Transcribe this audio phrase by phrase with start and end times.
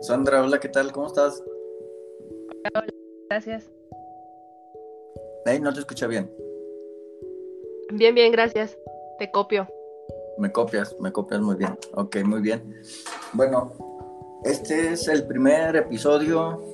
[0.00, 0.92] Sandra, hola, ¿qué tal?
[0.92, 1.44] ¿Cómo estás?
[2.74, 2.86] Hola,
[3.28, 3.70] gracias.
[5.44, 6.32] Hey, no te escucha bien.
[7.92, 8.78] Bien, bien, gracias.
[9.18, 9.68] Te copio.
[10.38, 11.76] Me copias, me copias muy bien.
[11.92, 12.80] Ok, muy bien.
[13.34, 13.72] Bueno,
[14.44, 16.64] este es el primer episodio.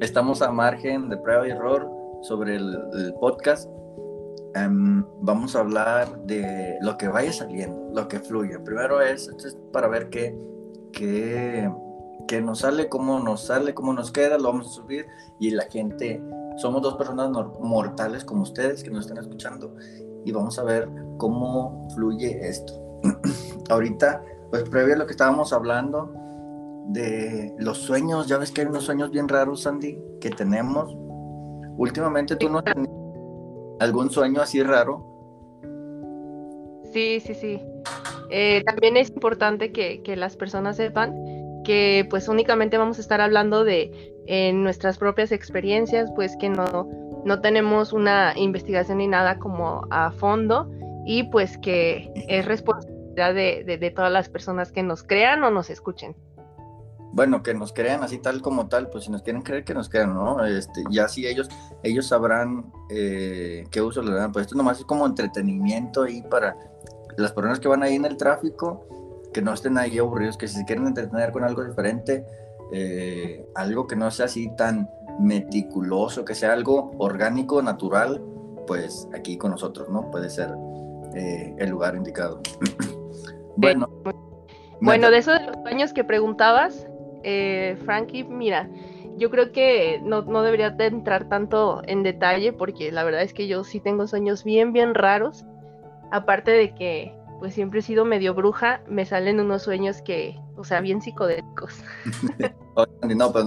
[0.00, 1.90] Estamos a margen de prueba y error
[2.22, 3.68] sobre el, podcast.
[4.54, 8.56] Em, vamos a hablar de lo que vaya saliendo, lo que fluye.
[8.60, 10.38] Primero es, es para ver qué,
[10.92, 11.68] qué
[12.28, 15.06] que nos sale, cómo nos sale, cómo nos queda, lo vamos a subir
[15.40, 16.22] y la gente,
[16.58, 19.74] somos dos personas mortales como ustedes que nos están escuchando
[20.24, 22.74] y vamos a ver cómo fluye esto.
[23.70, 26.12] Ahorita, pues previo a lo que estábamos hablando
[26.88, 30.94] de los sueños, ya ves que hay unos sueños bien raros, Sandy, que tenemos.
[31.76, 32.90] Últimamente tú no tenías
[33.80, 35.04] algún sueño así raro.
[36.92, 37.62] Sí, sí, sí.
[38.30, 41.14] Eh, también es importante que, que las personas sepan
[41.68, 44.14] que pues únicamente vamos a estar hablando de
[44.54, 46.88] nuestras propias experiencias, pues que no,
[47.26, 50.70] no tenemos una investigación ni nada como a fondo
[51.04, 56.16] y pues que es responsabilidad de, todas las personas que nos crean o nos escuchen.
[57.12, 59.90] Bueno, que nos crean así tal como tal, pues si nos quieren creer que nos
[59.90, 60.42] crean, ¿no?
[60.46, 61.50] Este, ya sí ellos,
[61.82, 66.56] ellos sabrán eh, qué uso le dan, pues esto nomás es como entretenimiento ahí para
[67.18, 68.86] las personas que van ahí en el tráfico,
[69.32, 72.24] que no estén ahí aburridos, que si se quieren entretener con algo diferente,
[72.72, 74.88] eh, algo que no sea así tan
[75.20, 78.22] meticuloso, que sea algo orgánico, natural,
[78.66, 80.10] pues aquí con nosotros, ¿no?
[80.10, 80.50] Puede ser
[81.14, 82.40] eh, el lugar indicado.
[83.56, 83.88] bueno.
[84.80, 86.86] Bueno, de esos de los sueños que preguntabas,
[87.24, 88.70] eh, Frankie, mira,
[89.16, 93.48] yo creo que no, no debería entrar tanto en detalle porque la verdad es que
[93.48, 95.44] yo sí tengo sueños bien, bien raros.
[96.12, 100.64] Aparte de que pues siempre he sido medio bruja, me salen unos sueños que, o
[100.64, 101.72] sea, bien psicodélicos.
[103.16, 103.44] no, pues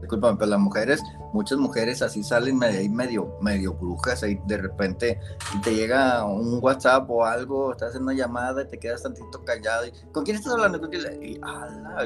[0.00, 1.02] discúlpame, pero las mujeres,
[1.32, 5.20] muchas mujeres así salen medio, medio, brujas, ahí de repente
[5.62, 9.86] te llega un WhatsApp o algo, estás en una llamada y te quedas tantito callado
[9.86, 10.80] y ¿con quién estás hablando?
[11.20, 11.40] Y,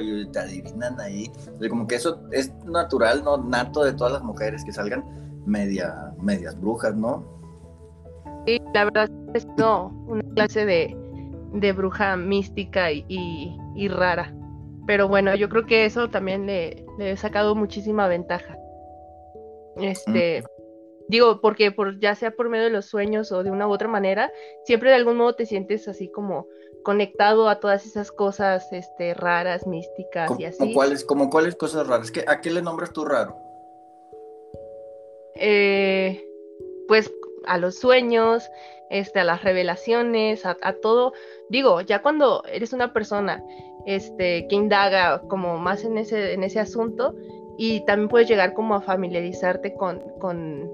[0.00, 1.32] y te adivinan ahí.
[1.70, 5.04] como que eso es natural, no nato de todas las mujeres que salgan
[5.46, 7.24] media, medias brujas, ¿no?
[8.46, 11.03] Sí, la verdad es no, una clase de,
[11.54, 14.34] de bruja mística y, rara.
[14.86, 18.58] Pero bueno, yo creo que eso también le, he sacado muchísima ventaja.
[19.76, 20.44] Este,
[21.08, 23.88] digo, porque por, ya sea por medio de los sueños o de una u otra
[23.88, 24.30] manera,
[24.64, 26.46] siempre de algún modo te sientes así como
[26.82, 30.74] conectado a todas esas cosas este, raras, místicas y así.
[30.74, 32.10] Cuáles, como cuáles cosas raras?
[32.10, 33.36] ¿Qué, ¿A qué le nombras tú raro?
[35.36, 36.24] Eh,
[36.86, 37.10] pues
[37.46, 38.48] a los sueños,
[38.94, 41.14] este, a las revelaciones, a, todo.
[41.50, 43.42] Digo, ya cuando eres una persona
[43.86, 47.12] este, que indaga como más en ese, en ese asunto
[47.58, 50.70] y también puedes llegar como a familiarizarte con, con,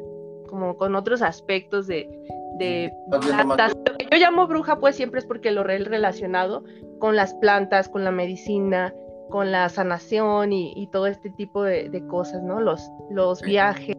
[0.49, 2.11] como con otros aspectos de,
[2.59, 2.93] de
[3.23, 3.73] plantas.
[3.87, 6.63] Lo que yo llamo bruja pues siempre es porque lo he relacionado
[6.99, 8.95] con las plantas, con la medicina,
[9.31, 12.61] con la sanación y, todo este tipo de, de, cosas, ¿no?
[12.61, 13.97] Los, los viajes,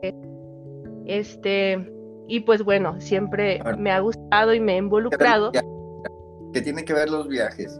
[1.06, 1.80] este,
[2.28, 5.52] y pues bueno, siempre me ha gustado y me he involucrado.
[6.54, 7.80] ¿Qué tiene que ver los viajes?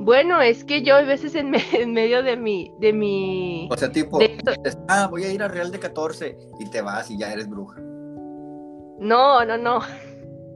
[0.00, 1.50] Bueno, es que yo a veces en,
[1.92, 3.68] medio de mi, de mi...
[3.70, 4.20] O sea, tipo,
[4.88, 7.80] ah, voy a ir a Real de 14 y te vas y ya eres bruja.
[9.00, 9.80] No, no, no.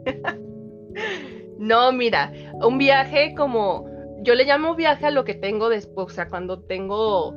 [1.58, 2.32] no, mira,
[2.62, 3.84] un viaje como,
[4.22, 7.34] yo le llamo viaje a lo que tengo después, o sea, cuando tengo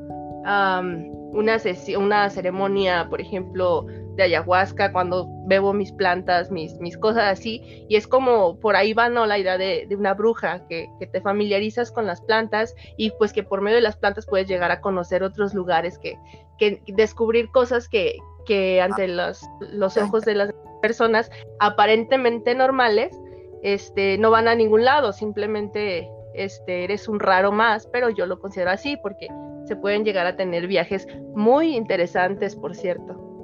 [1.33, 7.23] una, sesión, una ceremonia, por ejemplo, de ayahuasca, cuando bebo mis plantas, mis, mis cosas
[7.25, 9.25] así, y es como por ahí va ¿no?
[9.25, 13.61] la idea de, una bruja, que, te familiarizas con las plantas y pues que por
[13.61, 16.17] medio de las plantas puedes llegar a conocer otros lugares, que,
[16.57, 23.15] que descubrir cosas que, que ante los, los ojos de las personas aparentemente normales,
[23.63, 28.39] este, no van a ningún lado, simplemente este, eres un raro más, pero yo lo
[28.39, 29.27] considero así porque
[29.65, 33.34] se pueden llegar a tener viajes muy interesantes, por cierto.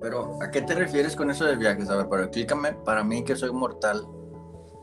[0.00, 1.88] Pero, ¿a qué te refieres con eso de viajes?
[1.88, 4.06] A ver, pero explícame, para mí que soy mortal,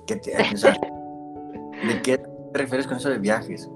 [0.07, 0.31] ¿qué te,
[1.87, 3.69] ¿de qué te refieres con eso de viajes?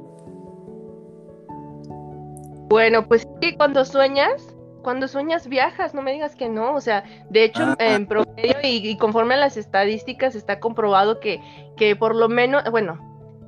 [2.69, 7.03] Bueno, pues sí, cuando sueñas, cuando sueñas viajas, no me digas que no, o sea,
[7.29, 7.75] de hecho, ah.
[7.79, 11.39] en promedio y, conforme a las estadísticas está comprobado que,
[11.77, 12.99] que por lo menos, bueno,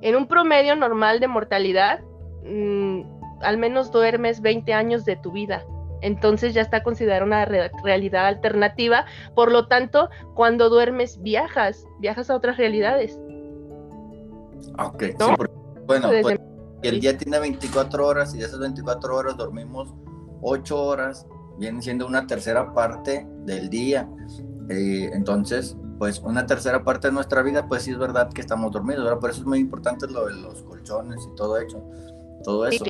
[0.01, 2.01] en un promedio normal de mortalidad,
[2.45, 3.01] mm,
[3.42, 5.65] al menos duermes 20 años de tu vida
[6.01, 9.06] entonces ya está considerada una realidad alternativa.
[9.36, 13.19] Por lo tanto, cuando duermes, viajas, viajas a otras realidades.
[14.78, 15.04] Ok,
[15.86, 16.40] bueno, pues,
[16.84, 19.94] el día tiene 24 horas y de esas 24 horas dormimos
[20.42, 24.07] 8 horas, viene siendo una tercera parte del día.
[24.69, 28.72] Eh, entonces, pues una tercera parte de nuestra vida, pues sí es verdad que estamos
[28.72, 29.19] dormidos, ¿verdad?
[29.19, 31.84] Por eso es muy importante lo de los colchones y todo eso,
[32.44, 32.86] todo eso.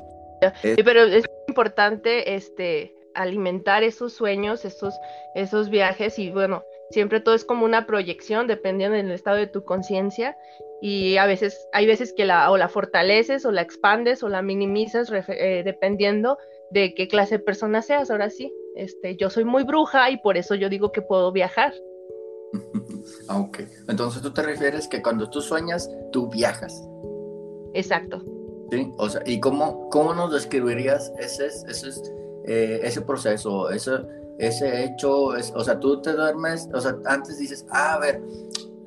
[0.61, 4.93] Sí, pero es importante este alimentar esos sueños, esos,
[5.35, 9.63] esos viajes y bueno, siempre todo es como una proyección dependiendo del estado de tu
[9.63, 10.37] conciencia
[10.81, 14.41] y a veces hay veces que la o la fortaleces o la expandes o la
[14.41, 16.37] minimizas eh, dependiendo
[16.71, 18.09] de qué clase de persona seas.
[18.09, 21.73] Ahora sí, este, yo soy muy bruja y por eso yo digo que puedo viajar.
[23.27, 26.83] Ah, ok, entonces tú te refieres que cuando tú sueñas, tú viajas.
[27.73, 28.23] Exacto.
[28.71, 31.89] Sí, o sea, ¿y cómo, cómo nos describirías ese, ese,
[32.49, 33.91] eh, ese proceso, ese,
[34.39, 35.25] ese hecho?
[35.25, 38.23] o sea, tú te duermes, o sea, antes dices, ah, a ver,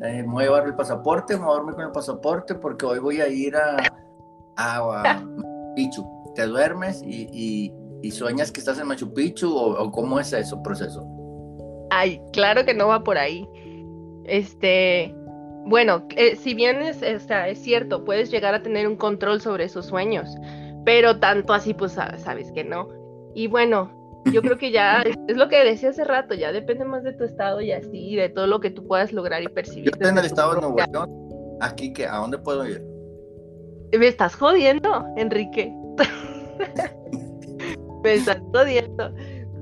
[0.02, 2.84] eh, me voy a llevar el pasaporte, me voy a dormir con el pasaporte porque
[2.84, 3.76] hoy voy a ir a,
[4.56, 6.32] a, Machu Picchu.
[6.34, 7.70] ¿Te duermes y,
[8.02, 11.06] y, sueñas que estás en Machu Picchu o, cómo es ese proceso?
[11.90, 13.46] Ay, claro que no va por ahí.
[14.24, 15.14] Este,
[15.66, 17.28] bueno, eh, si bien es, es
[17.60, 20.34] cierto, puedes llegar a tener un control sobre esos sueños,
[20.84, 23.01] pero tanto así, pues sabes que no.
[23.34, 23.90] Y bueno,
[24.26, 27.24] yo creo que ya es, lo que decía hace rato, ya depende más de tu
[27.24, 29.84] estado y así, de todo lo que tú puedas lograr y percibir.
[29.84, 32.82] Yo estoy en el estado de Nuevo León, aquí, que, ¿a dónde puedo ir?
[33.98, 35.72] Me estás jodiendo, Enrique.
[38.02, 39.12] me estás jodiendo.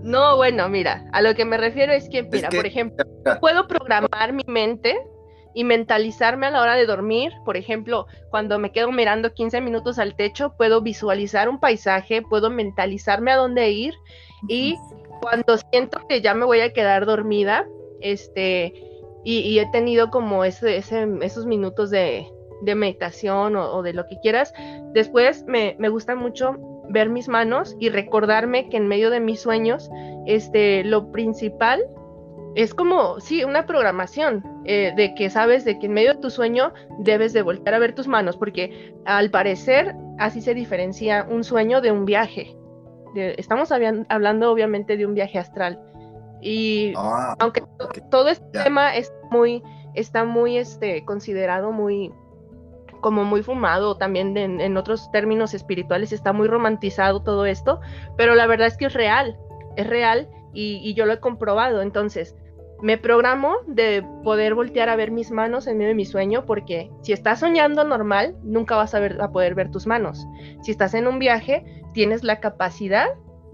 [0.02, 3.04] No, bueno, mira, a lo que me refiero es que, mira, por ejemplo,
[3.40, 4.98] puedo programar mi mente
[5.54, 7.32] y mentalizarme a la hora de dormir.
[7.44, 12.50] Por ejemplo, cuando me quedo mirando 15 minutos al techo, puedo visualizar un paisaje, puedo
[12.50, 13.94] mentalizarme a dónde ir
[14.48, 14.76] y
[15.20, 17.66] cuando siento que ya me voy a quedar dormida,
[18.00, 18.72] este,
[19.24, 22.26] y, he tenido como ese, esos minutos de,
[22.62, 24.52] meditación o, de lo que quieras,
[24.92, 26.56] después me, me gusta mucho
[26.88, 29.90] ver mis manos y recordarme que en medio de mis sueños,
[30.26, 31.82] este, lo principal
[32.54, 36.30] es como, sí, una programación eh, de que sabes de que en medio de tu
[36.30, 41.44] sueño debes de volver a ver tus manos, porque al parecer así se diferencia un
[41.44, 42.56] sueño de un viaje.
[43.14, 45.80] estamos hablando obviamente de un viaje astral.
[46.42, 47.62] Y ah, aunque
[48.10, 49.62] todo este tema es muy,
[49.94, 52.12] está muy este, considerado muy
[53.00, 57.80] como muy fumado, también en otros términos espirituales está muy romantizado todo esto,
[58.18, 59.38] pero la verdad es que es real,
[59.76, 61.82] es real y, yo lo he comprobado.
[61.82, 62.36] Entonces,
[62.82, 66.90] me programo de poder voltear a ver mis manos en medio de mi sueño, porque
[67.02, 70.26] si estás soñando normal, nunca vas a, ver, a poder ver tus manos.
[70.62, 73.08] Si estás en un viaje, tienes la capacidad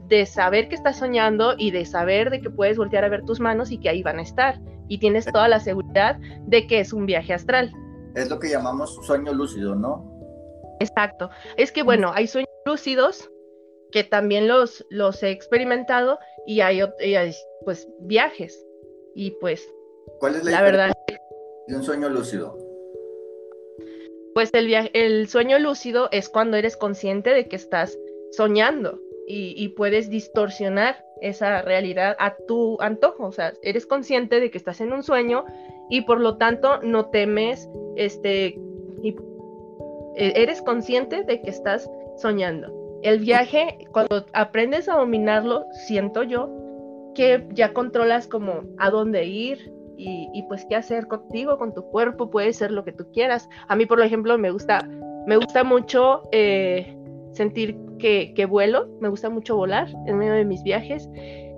[0.08, 3.40] de saber que estás soñando y de saber de que puedes voltear a ver tus
[3.40, 4.60] manos y que ahí van a estar.
[4.88, 7.72] Y tienes toda la seguridad de que es un viaje astral.
[8.14, 10.12] Es lo que llamamos sueño lúcido, ¿no?
[10.78, 11.30] Exacto.
[11.56, 13.30] Es que bueno, hay sueños lúcidos
[13.90, 16.82] que también los, los he experimentado y hay,
[17.64, 18.65] pues viajes
[19.16, 19.68] y pues
[20.20, 20.92] ¿Cuál es la, verdad
[21.66, 22.56] de un sueño lúcido?
[24.34, 27.98] Pues el, el sueño lúcido es cuando eres consciente de que estás
[28.32, 34.50] soñando y, y, puedes distorsionar esa realidad a tu antojo, o sea, eres consciente de
[34.50, 35.44] que estás en un sueño
[35.88, 38.60] y por lo tanto no temes, este,
[39.02, 39.16] y,
[40.16, 42.72] e, eres consciente de que estás soñando.
[43.02, 46.65] El viaje, cuando aprendes a dominarlo, siento yo
[47.16, 52.30] que ya controlas como a dónde ir y, pues qué hacer contigo, con tu cuerpo,
[52.30, 53.48] puede ser lo que tú quieras.
[53.66, 54.86] A mí, por ejemplo, me gusta,
[55.26, 56.94] me gusta mucho eh,
[57.32, 61.08] sentir que, que vuelo, me gusta mucho volar en medio de mis viajes.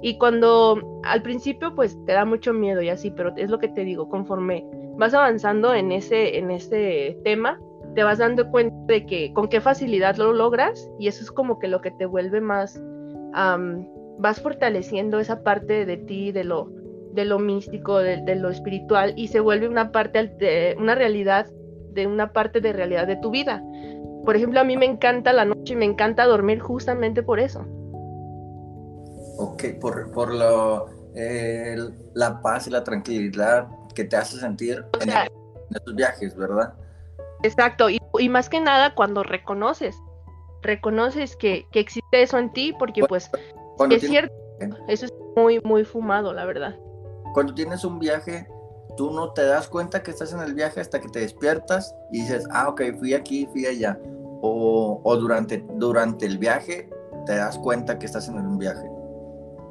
[0.03, 3.67] Y cuando al principio pues te da mucho miedo y así, pero es lo que
[3.67, 4.65] te digo, conforme
[4.97, 7.61] vas avanzando en ese, en ese tema,
[7.97, 11.59] te vas dando cuenta de que con qué facilidad lo logras y eso es como
[11.59, 12.81] que lo que te vuelve más,
[14.19, 16.71] vas fortaleciendo esa parte de ti, de lo,
[17.13, 21.47] de lo místico, de, lo espiritual y se vuelve una parte de una realidad,
[21.93, 23.63] de una parte de realidad de tu vida.
[24.25, 27.65] Por ejemplo, a mí me encanta la noche y me encanta dormir justamente por eso.
[29.39, 30.91] Ok, por, por lo,
[32.15, 35.29] la paz y la tranquilidad que te hace sentir en, en
[35.75, 36.75] estos viajes, ¿verdad?
[37.43, 39.97] Exacto, y, más que nada cuando reconoces,
[40.63, 43.31] reconoces que, existe eso en ti, porque pues
[43.91, 44.35] es cierto,
[44.89, 46.77] eso es muy, muy fumado, la verdad.
[47.35, 48.47] Cuando tienes un viaje,
[48.97, 52.23] tú no te das cuenta que estás en el viaje hasta que te despiertas y
[52.23, 53.99] dices, ah, ok, fui aquí, fui allá.
[54.41, 56.89] O, o durante, durante el viaje
[57.27, 58.89] te das cuenta que estás en un viaje.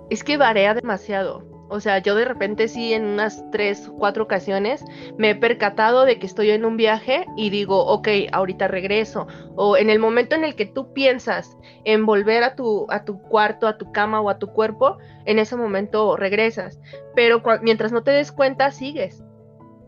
[0.10, 1.44] Es que varía demasiado.
[1.70, 4.86] O sea, yo de repente sí en unas tres, cuatro ocasiones
[5.18, 9.28] me he percatado de que estoy en un viaje y digo, ok, ahorita regreso.
[9.56, 13.22] O en el momento en el que tú piensas en volver a tu, a tu
[13.22, 16.80] cuarto, a tu cama o a tu cuerpo, en ese momento regresas.
[17.16, 19.24] Pero mientras no te des cuenta, sigues,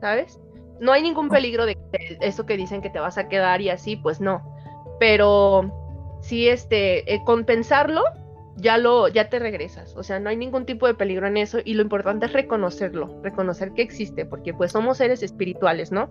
[0.02, 0.40] ¿sabes?
[0.82, 1.78] No hay ningún peligro de
[2.22, 4.42] eso que dicen que te vas a quedar y así, pues no.
[5.00, 5.72] Pero
[6.22, 8.04] sí, este, eh, compensarlo
[8.62, 9.96] ya lo, ya te regresas.
[9.96, 13.20] O sea, no hay ningún tipo de peligro en eso y lo importante es reconocerlo,
[13.24, 16.10] reconocer que existe, porque pues somos seres espirituales, ¿no?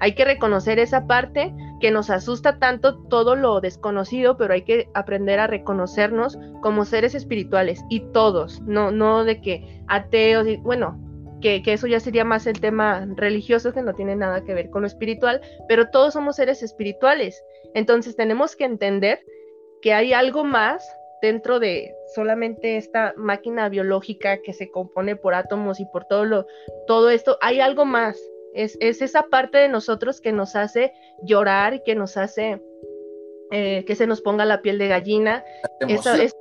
[0.00, 4.88] Hay que reconocer esa parte que nos asusta tanto todo lo desconocido, pero hay que
[4.94, 11.04] aprender a reconocernos como seres espirituales y todos, no, no de que ateos y bueno.
[11.40, 14.70] Que, que eso ya sería más el tema religioso que no tiene nada que ver
[14.70, 17.40] con lo espiritual, pero todos somos seres espirituales.
[17.74, 19.20] Entonces tenemos que entender
[19.80, 20.84] que hay algo más
[21.22, 26.46] dentro de solamente esta máquina biológica que se compone por átomos y por todo lo,
[26.86, 28.18] todo esto, hay algo más.
[28.54, 32.60] Es, esa parte de nosotros que nos hace llorar, que nos hace
[33.50, 35.44] eh, que se nos ponga la piel de gallina.
[35.88, 36.34] Eso es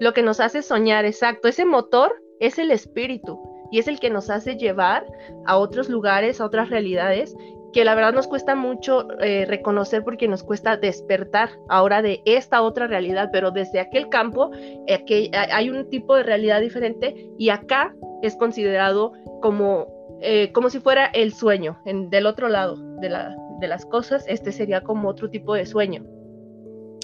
[0.00, 1.48] lo que nos hace soñar, exacto.
[1.48, 5.06] Ese motor es el espíritu y es el que nos hace llevar
[5.46, 7.34] a otros lugares, a otras realidades
[7.72, 12.62] que la verdad nos cuesta mucho eh, reconocer porque nos cuesta despertar ahora de esta
[12.62, 17.94] otra realidad, pero desde aquel campo eh, hay un tipo de realidad diferente y acá
[18.22, 19.86] es considerado como,
[20.20, 24.24] eh, como si fuera el sueño, en, del otro lado de, la, de las cosas,
[24.28, 26.04] este sería como otro tipo de sueño.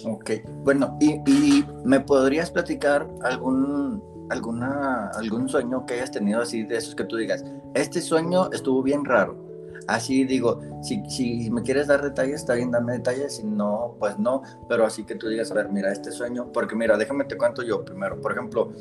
[0.06, 0.33] Ok,
[0.64, 6.76] bueno, y, y me podrías platicar algún, alguna, algún sueño que hayas tenido así de
[6.76, 7.44] esos que tú digas,
[7.75, 9.43] este sueño estuvo bien raro
[9.86, 14.18] Así digo, si, si me quieres dar detalles, está bien, dame detalles, si no, pues
[14.18, 17.36] no, pero así que tú digas, a ver, mira, este sueño, porque mira, déjame te
[17.36, 18.20] cuento yo primero.
[18.20, 18.72] Por ejemplo,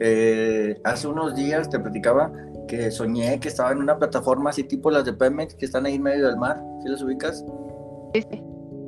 [0.00, 2.32] eh, hace unos días te platicaba
[2.66, 5.94] que soñé que estaba en una plataforma así tipo las de Pemex, que están ahí
[5.94, 7.44] en medio del mar, ¿sí las ubicas?
[8.14, 8.42] Sí.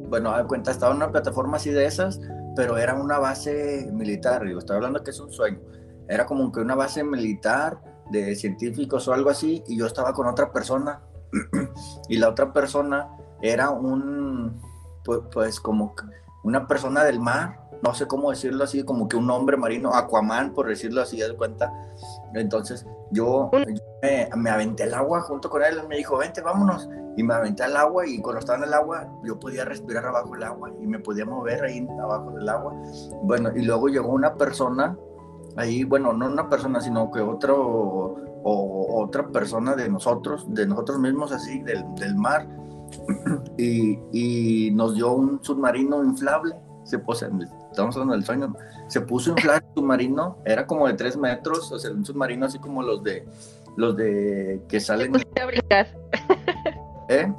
[0.08, 2.20] Bueno, a cuenta, estaba en una plataforma así de esas,
[2.56, 5.60] pero era una base militar, digo, estoy hablando que es un sueño.
[6.08, 10.26] Era como que una base militar de científicos o algo así, y yo estaba con
[10.26, 11.00] otra persona
[12.08, 13.08] y la otra persona
[13.42, 14.60] era un,
[15.04, 15.94] pues, pues, como
[16.42, 20.52] una persona del mar, no sé cómo decirlo así, como que un hombre marino, Aquaman,
[20.52, 21.72] por decirlo así, de cuenta.
[22.34, 23.50] Entonces yo,
[24.36, 26.88] me, aventé al agua junto con él me dijo, vente, vámonos.
[27.16, 30.32] Y me aventé al agua y cuando estaba en el agua yo podía respirar abajo
[30.32, 32.74] del agua y me podía mover ahí abajo del agua.
[33.22, 34.96] Bueno, y luego llegó una persona,
[35.56, 40.98] ahí, bueno, no una persona, sino que otro o otra persona de nosotros, de nosotros
[40.98, 42.48] mismos así, del, del mar,
[43.58, 46.54] y, y, nos dio un submarino inflable,
[46.84, 47.26] se puso,
[47.70, 48.54] estamos hablando del sueño,
[48.88, 52.58] se puso inflable el submarino, era como de tres metros, o sea, un submarino así
[52.58, 53.26] como los de,
[53.76, 55.12] los de que salen...
[55.12, 55.86] ¿Te a brincar?
[57.08, 57.32] ¿Eh?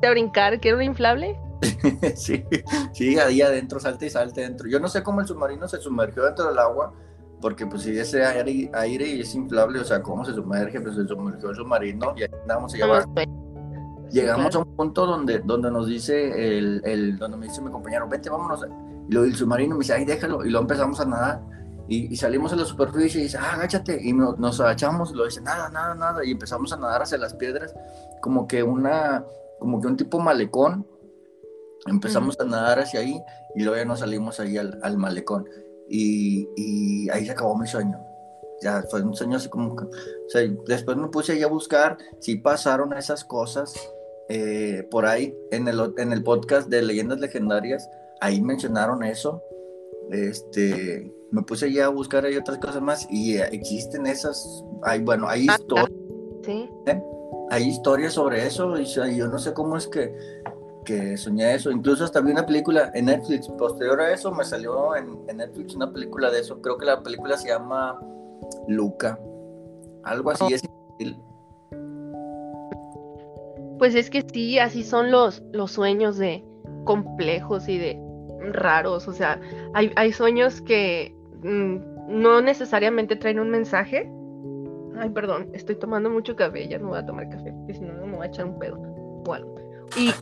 [0.00, 0.60] ¿Te a brincar?
[0.60, 1.38] ¿Que era un inflable?
[2.16, 2.44] sí,
[2.92, 4.68] sí, ahí adentro, salte y salte dentro.
[4.68, 6.92] Yo no sé cómo el submarino se sumergió dentro del agua,
[7.40, 10.80] porque pues si ese aire, aire es inflable, o sea, ¿cómo se sumerge?
[10.80, 13.14] Pues se sumergió el submarino y ahí andamos allá abajo.
[14.10, 18.08] Llegamos a un punto donde, donde nos dice el, el, donde me dice mi compañero,
[18.08, 18.66] vete, vámonos.
[19.08, 20.44] Y lo, el submarino me dice, ay, déjalo.
[20.44, 21.40] Y lo empezamos a nadar.
[21.88, 23.98] Y, salimos a la superficie y dice, ah, agáchate.
[24.02, 26.24] Y nos agachamos y lo dice, nada, nada, nada.
[26.24, 27.74] Y empezamos a nadar hacia las piedras,
[28.20, 29.24] como que una,
[29.58, 30.86] como que un tipo malecón.
[31.86, 33.18] Empezamos a nadar hacia ahí
[33.54, 35.46] y luego ya nos salimos ahí al, al malecón
[35.90, 37.98] y, ahí se acabó mi sueño.
[38.62, 41.96] Ya fue un sueño así como que, o sea, después me puse ahí a buscar
[42.20, 43.74] si pasaron esas cosas
[44.28, 47.88] eh, por ahí en el, en el podcast de Leyendas Legendarias,
[48.20, 49.42] ahí mencionaron eso.
[50.10, 55.00] Este, me puse ya a buscar ahí otras cosas más y eh, existen esas, hay,
[55.00, 55.90] bueno, hay ah, historias.
[56.44, 56.68] Sí.
[56.86, 57.02] ¿eh?
[57.50, 60.14] Hay historias sobre eso y yo no sé cómo es que
[60.84, 61.70] que soñé eso.
[61.70, 63.48] Incluso hasta vi una película en Netflix.
[63.48, 66.60] Posterior a eso me salió en, Netflix una película de eso.
[66.60, 67.98] Creo que la película se llama
[68.68, 69.18] Luca.
[70.04, 70.62] Algo así es.
[73.78, 76.44] Pues es que sí, así son los, los sueños de
[76.84, 77.98] complejos y de
[78.52, 79.08] raros.
[79.08, 79.40] O sea,
[79.74, 81.76] hay, hay sueños que mm,
[82.08, 84.10] no necesariamente traen un mensaje.
[84.98, 88.06] Ay, perdón, estoy tomando mucho café, ya no voy a tomar café, porque si no
[88.06, 88.76] me voy a echar un pedo.
[89.24, 89.46] Bueno,
[89.96, 90.12] y,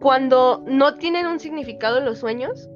[0.00, 2.68] cuando, no tienen un significado los sueños,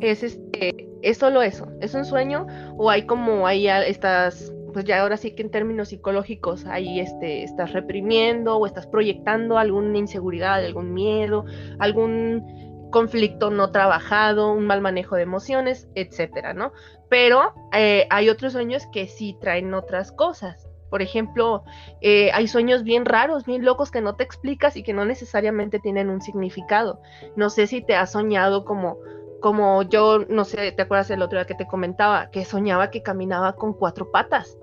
[0.00, 2.46] es este, es solo eso, es un sueño,
[2.76, 7.42] o hay como ahí estas, pues ya ahora sí que en términos psicológicos, ahí este,
[7.44, 11.44] estás reprimiendo o estás proyectando alguna inseguridad, algún miedo,
[11.78, 16.72] algún conflicto no trabajado, un mal manejo de emociones, etcétera, ¿no?
[17.08, 20.66] Pero eh, hay otros sueños que sí traen otras cosas.
[20.90, 21.64] Por ejemplo,
[22.00, 25.78] eh, hay sueños bien raros, bien locos que no te explicas y que no necesariamente
[25.78, 27.00] tienen un significado.
[27.34, 28.98] No sé si te has soñado como,
[29.40, 32.30] como yo, no sé, ¿te acuerdas el otro día que te comentaba?
[32.30, 34.58] Que soñaba que caminaba con cuatro patas.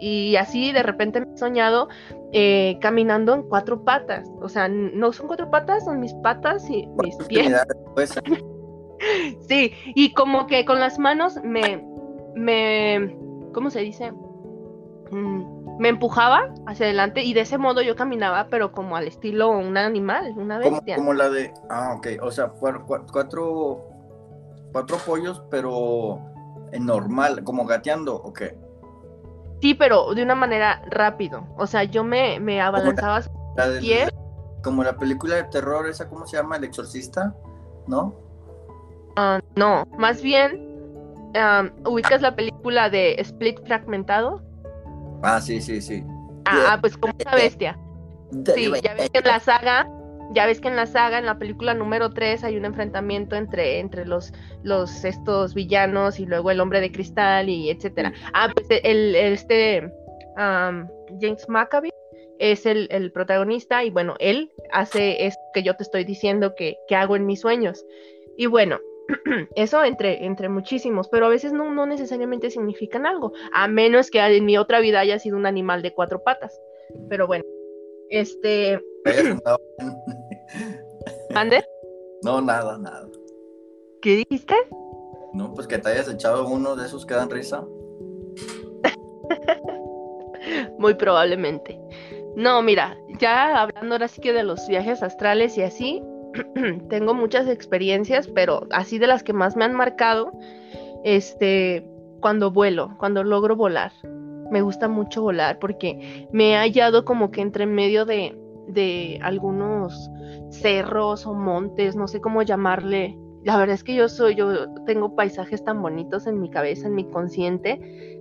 [0.00, 1.88] Y así de repente me he soñado
[2.32, 4.28] eh, caminando en cuatro patas.
[4.40, 7.52] O sea, no son cuatro patas, son mis patas y mis pies.
[9.48, 11.84] sí, y como que con las manos me,
[12.34, 13.16] me,
[13.52, 14.12] ¿cómo se dice?
[15.10, 19.50] Mm, me empujaba hacia adelante y de ese modo yo caminaba, pero como al estilo
[19.50, 20.96] un animal, una bestia.
[20.96, 22.84] Como, la de, ah, ok, o sea, cuatro,
[24.72, 26.20] cuatro pollos, pero
[26.72, 28.42] en normal, como gateando, ok.
[29.60, 31.46] Sí, pero de una manera rápido.
[31.56, 33.20] O sea, yo me, me abalanzaba
[33.56, 34.10] la,
[34.62, 36.56] Como la película de terror, esa, ¿cómo se llama?
[36.56, 37.34] El exorcista,
[37.86, 38.14] ¿no?
[39.16, 40.68] Ah, no, más bien,
[41.84, 44.42] ¿ubicas la película de Split Fragmentado?
[45.22, 46.04] Ah, sí, sí, sí.
[46.44, 47.78] Ah, pues como esa bestia.
[48.54, 49.88] Sí, ya ves que en la saga,
[50.32, 53.78] ya ves que en la saga, en la película número 3, hay un enfrentamiento entre,
[53.78, 54.32] entre los,
[54.62, 58.12] los estos villanos y luego el hombre de cristal y etcétera.
[58.34, 59.90] Ah, pues el, este
[60.36, 61.90] James McAvey
[62.38, 66.76] es el, el, protagonista y bueno, él hace esto que yo te estoy diciendo que,
[66.86, 67.84] que hago en mis sueños.
[68.36, 68.78] Y bueno,
[69.54, 74.20] eso entre, entre muchísimos, pero a veces no, no necesariamente significan algo, a menos que
[74.20, 76.60] en mi otra vida haya sido un animal de cuatro patas.
[77.08, 77.44] Pero bueno,
[78.10, 78.80] este...
[81.34, 81.64] ¿Mande?
[82.22, 83.08] No, nada, nada.
[84.02, 84.54] ¿Qué dijiste?
[85.32, 87.64] No, pues que te hayas echado uno de esos que dan risa.
[90.78, 91.80] Muy probablemente.
[92.36, 96.02] No, mira, ya hablando ahora sí que de los viajes astrales y así,
[96.88, 100.32] tengo muchas experiencias, pero así de las que más me han marcado,
[101.04, 101.86] este,
[102.20, 103.92] cuando vuelo, cuando logro volar.
[104.50, 108.34] Me gusta mucho volar porque me he hallado como que entre medio de,
[108.68, 110.10] de algunos
[110.50, 113.18] cerros o montes, no sé cómo llamarle.
[113.44, 116.94] La verdad es que yo soy, yo tengo paisajes tan bonitos en mi cabeza, en
[116.94, 117.78] mi consciente,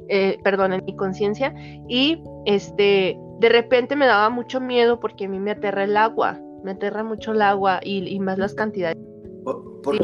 [0.09, 1.53] eh, perdón, en mi conciencia,
[1.87, 6.39] y este, de repente me daba mucho miedo porque a mí me aterra el agua
[6.63, 8.97] me aterra mucho el agua y, más las cantidades.
[9.43, 9.99] ¿Por,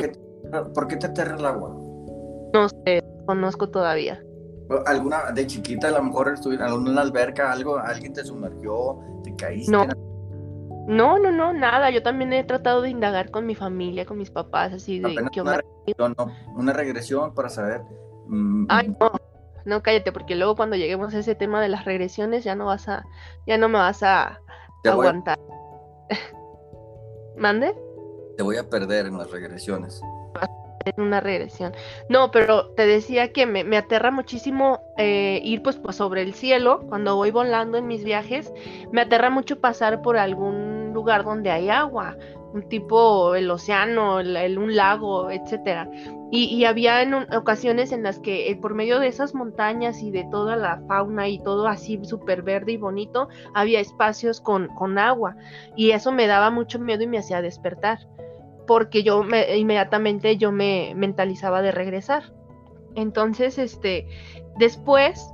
[0.87, 1.69] qué, te aterra el agua?
[2.53, 4.23] No sé, conozco todavía.
[4.85, 9.35] ¿Alguna de chiquita a lo mejor estuviste en alguna alberca, algo, alguien te sumergió, te
[9.35, 9.71] caíste?
[9.71, 9.85] No.
[10.85, 11.89] No, no, no, nada.
[11.91, 15.41] Yo también he tratado de indagar con mi familia, con mis papás, así de qué
[15.41, 16.15] una, regresión,
[16.55, 17.81] una regresión para saber.
[18.27, 19.11] Mm, Ay, no,
[19.65, 22.89] no cállate, porque luego cuando lleguemos a ese tema de las regresiones ya no vas
[22.89, 23.05] a,
[23.47, 24.39] ya no me vas a
[24.83, 25.39] aguantar.
[27.43, 27.75] ¿Mande?
[28.37, 30.01] Te voy a perder en las regresiones.
[30.85, 31.73] En una regresión.
[32.07, 36.85] No, pero te decía que me, aterra muchísimo eh, ir pues, pues sobre el cielo
[36.87, 38.53] cuando voy volando en mis viajes.
[38.93, 42.15] Me aterra mucho pasar por algún lugar donde hay agua,
[42.53, 45.89] un tipo el océano, el, un lago, etcétera.
[46.35, 50.25] Y, había en ocasiones en las que eh, por medio de esas montañas y de
[50.31, 55.35] toda la fauna y todo así súper verde y bonito, había espacios con, con, agua.
[55.75, 57.99] Y eso me daba mucho miedo y me hacía despertar,
[58.65, 62.23] porque yo me, inmediatamente yo me mentalizaba de regresar.
[62.95, 64.07] Entonces, este,
[64.57, 65.31] después,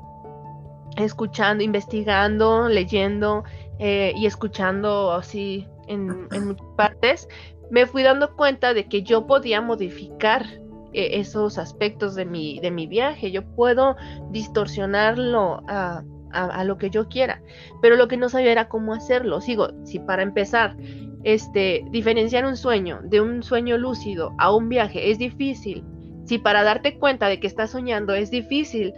[0.97, 3.45] escuchando, investigando, leyendo
[3.77, 7.29] eh, y escuchando así en, en muchas partes,
[7.71, 10.45] me fui dando cuenta de que yo podía modificar
[10.93, 13.32] e-, esos aspectos de mi, de mi viaje.
[13.32, 13.95] Yo puedo
[14.32, 17.41] distorsionarlo a, a, lo que yo quiera,
[17.82, 19.41] pero lo que no sabía era cómo hacerlo.
[19.41, 20.75] Sigo, si para empezar,
[21.23, 25.84] este, diferenciar un sueño de un sueño lúcido a un viaje es difícil,
[26.25, 28.93] si para darte cuenta de que estás soñando es difícil,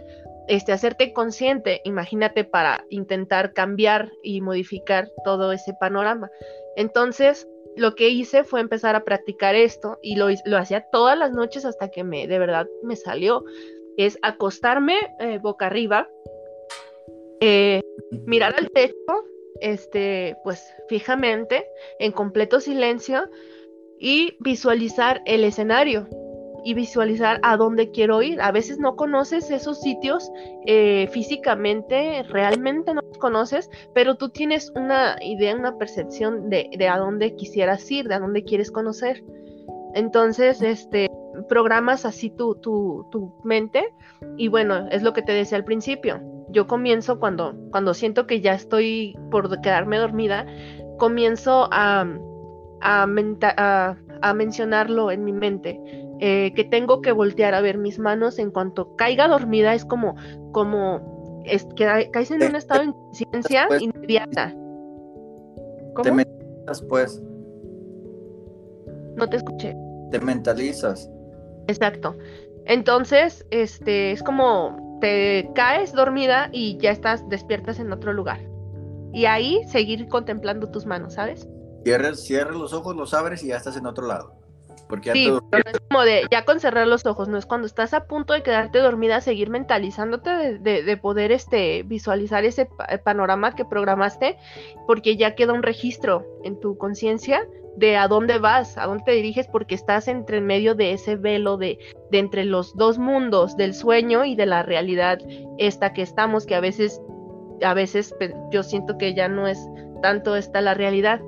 [0.48, 6.30] este, hacerte consciente, imagínate para intentar cambiar y modificar todo ese panorama.
[6.76, 11.32] Entonces, lo que hice fue empezar a practicar esto y lo, lo hacía todas las
[11.32, 13.44] noches hasta que me, de verdad me salió.
[13.96, 16.08] Es acostarme eh, boca arriba,
[17.40, 17.80] eh,
[18.26, 19.24] mirar al techo,
[19.60, 21.66] este, pues fijamente,
[21.98, 23.28] en completo silencio
[23.98, 26.08] y visualizar el escenario
[26.64, 28.40] y visualizar a dónde quiero ir.
[28.40, 30.30] A veces no conoces esos sitios
[30.66, 36.98] eh, físicamente, realmente no los conoces, pero tú tienes una idea, una percepción de, a
[36.98, 39.22] dónde quisieras ir, de a dónde quieres conocer.
[39.94, 41.08] Entonces, este,
[41.48, 43.92] programas así tu, tu, tu mente
[44.36, 46.20] y bueno, es lo que te decía al principio.
[46.50, 50.46] Yo comienzo cuando, cuando siento que ya estoy por quedarme dormida,
[50.98, 52.06] comienzo a,
[52.80, 53.06] a
[54.22, 55.80] a, mencionarlo en mi mente,
[56.24, 60.14] eh, que tengo que voltear a ver mis manos en cuanto caiga dormida, es como,
[60.52, 64.54] como, es, que caes en un estado de inconsciencia inmediata.
[65.94, 66.04] ¿Cómo?
[66.04, 67.20] Te mentalizas, pues.
[69.16, 69.74] No te escuché.
[70.12, 71.10] Te mentalizas.
[71.66, 72.14] Exacto.
[72.66, 78.38] Entonces, este, es como te caes dormida y ya estás, despiertas en otro lugar.
[79.12, 81.48] Y ahí seguir contemplando tus manos, ¿sabes?
[81.82, 84.41] Cierres los ojos, los abres y ya estás en otro lado.
[84.92, 87.94] Porque sí, pero es como de ya con cerrar los ojos, no es cuando estás
[87.94, 92.68] a punto de quedarte dormida, seguir mentalizándote de, poder este, visualizar ese
[93.02, 94.36] panorama que programaste,
[94.86, 99.12] porque ya queda un registro en tu conciencia de a dónde vas, a dónde te
[99.12, 101.78] diriges, porque estás entre medio de ese velo de,
[102.10, 105.20] de entre los dos mundos, del sueño y de la realidad
[105.56, 107.00] esta que estamos, que a veces,
[107.64, 108.14] a veces
[108.50, 109.58] yo siento que ya no es
[110.02, 111.22] tanto esta la realidad,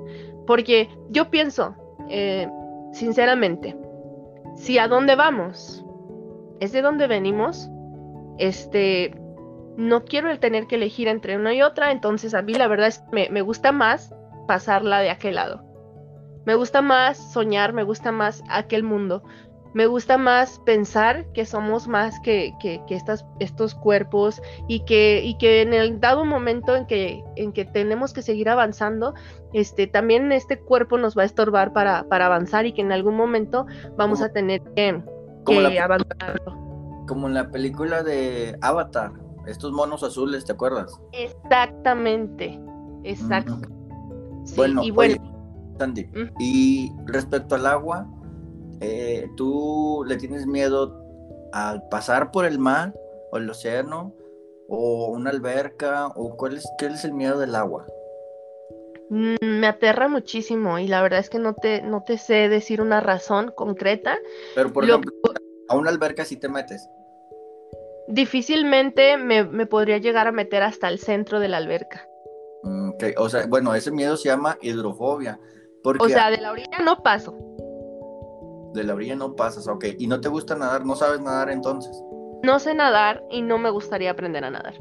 [0.45, 1.73] porque yo pienso,
[2.09, 2.47] eh,
[2.95, 3.75] sinceramente,
[4.55, 5.85] si a dónde vamos
[6.59, 7.69] es de dónde venimos,
[8.37, 9.13] este,
[9.75, 12.87] no quiero el tener que elegir entre una y otra, entonces a mí la verdad
[12.87, 14.15] es que me, me gusta más
[14.47, 15.63] pasarla de aquel lado.
[16.45, 19.23] Me gusta más soñar, me gusta más aquel mundo.
[19.75, 25.37] Me gusta más pensar que somos más que, que, estas, estos cuerpos y que, y
[25.37, 29.13] que en el dado momento en que, en que tenemos que seguir avanzando,
[29.51, 33.17] este, también este cuerpo nos va a estorbar para, para avanzar y que en algún
[33.17, 33.65] momento
[33.97, 35.03] vamos a tener que,
[35.45, 37.03] que abandonarlo.
[37.05, 39.11] Como en la película de Avatar,
[39.45, 40.97] estos monos azules, ¿te acuerdas?
[41.11, 42.57] Exactamente,
[43.03, 43.59] exacto.
[44.55, 45.35] bueno, y bueno.
[45.77, 46.07] Sandy.
[46.39, 48.07] Y respecto al agua,
[48.81, 51.01] eh, ¿tú le tienes miedo
[51.51, 52.93] al pasar por el mar
[53.31, 54.13] o el océano
[54.67, 57.85] o una alberca o cuál es, qué es el miedo del agua?
[59.09, 62.81] Mm, me aterra muchísimo y la verdad es que no te, no te sé decir
[62.81, 64.17] una razón concreta.
[64.55, 65.11] Pero por ejemplo,
[65.69, 66.87] a una alberca sí te metes.
[68.07, 72.07] Difícilmente me, me podría llegar a meter hasta el centro de la alberca.
[72.63, 75.39] Mm, o sea, bueno, ese miedo se llama hidrofobia
[75.99, 77.35] o sea, de la orilla no paso.
[78.75, 79.85] De la orilla no pasas, ok.
[79.97, 80.85] ¿Y no te gusta nadar?
[80.85, 81.99] ¿No sabes nadar entonces?
[82.43, 84.75] No sé nadar y no me gustaría aprender a nadar.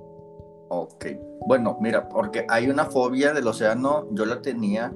[0.68, 1.07] Ok.
[1.46, 4.92] Bueno, mira, porque hay una fobia del océano, yo la tenía,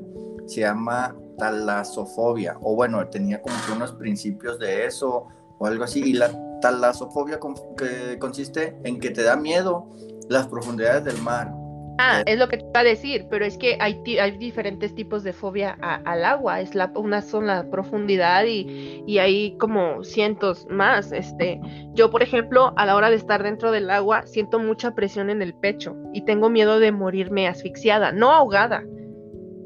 [0.46, 5.26] se llama talasofobia, o bueno, tenía como que unos principios de eso
[5.58, 6.30] o algo así, y la
[6.60, 7.38] talasofobia
[7.76, 9.88] que consiste en que te da miedo
[10.28, 11.52] las profundidades del mar,
[12.00, 15.24] Ah, es lo que te iba a decir, pero es que hay, hay diferentes tipos
[15.24, 16.60] de fobia al agua.
[16.60, 21.10] Es la, una son la profundidad y, y, hay como cientos más.
[21.10, 21.60] Este,
[21.94, 25.42] yo, por ejemplo, a la hora de estar dentro del agua, siento mucha presión en
[25.42, 28.84] el pecho y tengo miedo de morirme asfixiada, no ahogada.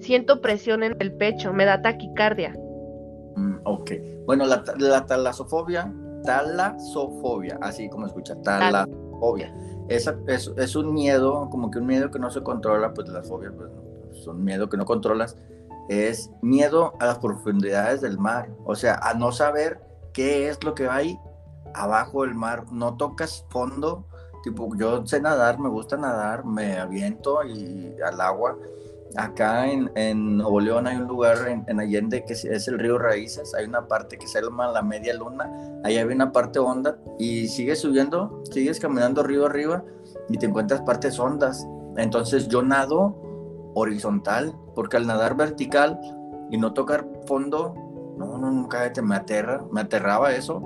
[0.00, 2.54] Siento presión en el pecho, me da taquicardia.
[3.36, 3.90] Mm, ok.
[4.24, 5.92] Bueno, la, la talasofobia,
[6.24, 9.52] talasofobia, así como escucha, talasofobia
[9.88, 13.70] es, un miedo, como que un miedo que no se controla, pues las fobias pues,
[14.24, 15.36] son miedo que no controlas,
[15.88, 19.80] es miedo a las profundidades del mar, o sea, a no saber
[20.12, 21.18] qué es lo que hay
[21.74, 24.06] abajo del mar, no tocas fondo,
[24.42, 28.56] tipo, yo sé nadar, me gusta nadar, me aviento y al agua,
[29.16, 33.54] acá en, en, Nuevo León hay un lugar en, Allende que es, el río Raíces,
[33.54, 35.50] hay una parte que se llama la media luna,
[35.84, 39.84] ahí hay una parte honda y sigues subiendo, sigues caminando río arriba
[40.28, 41.66] y te encuentras partes hondas.
[41.96, 45.98] Entonces yo nado horizontal, porque al nadar vertical
[46.50, 47.74] y no tocar fondo,
[48.16, 50.62] no, no, nunca me aterra, me aterraba eso.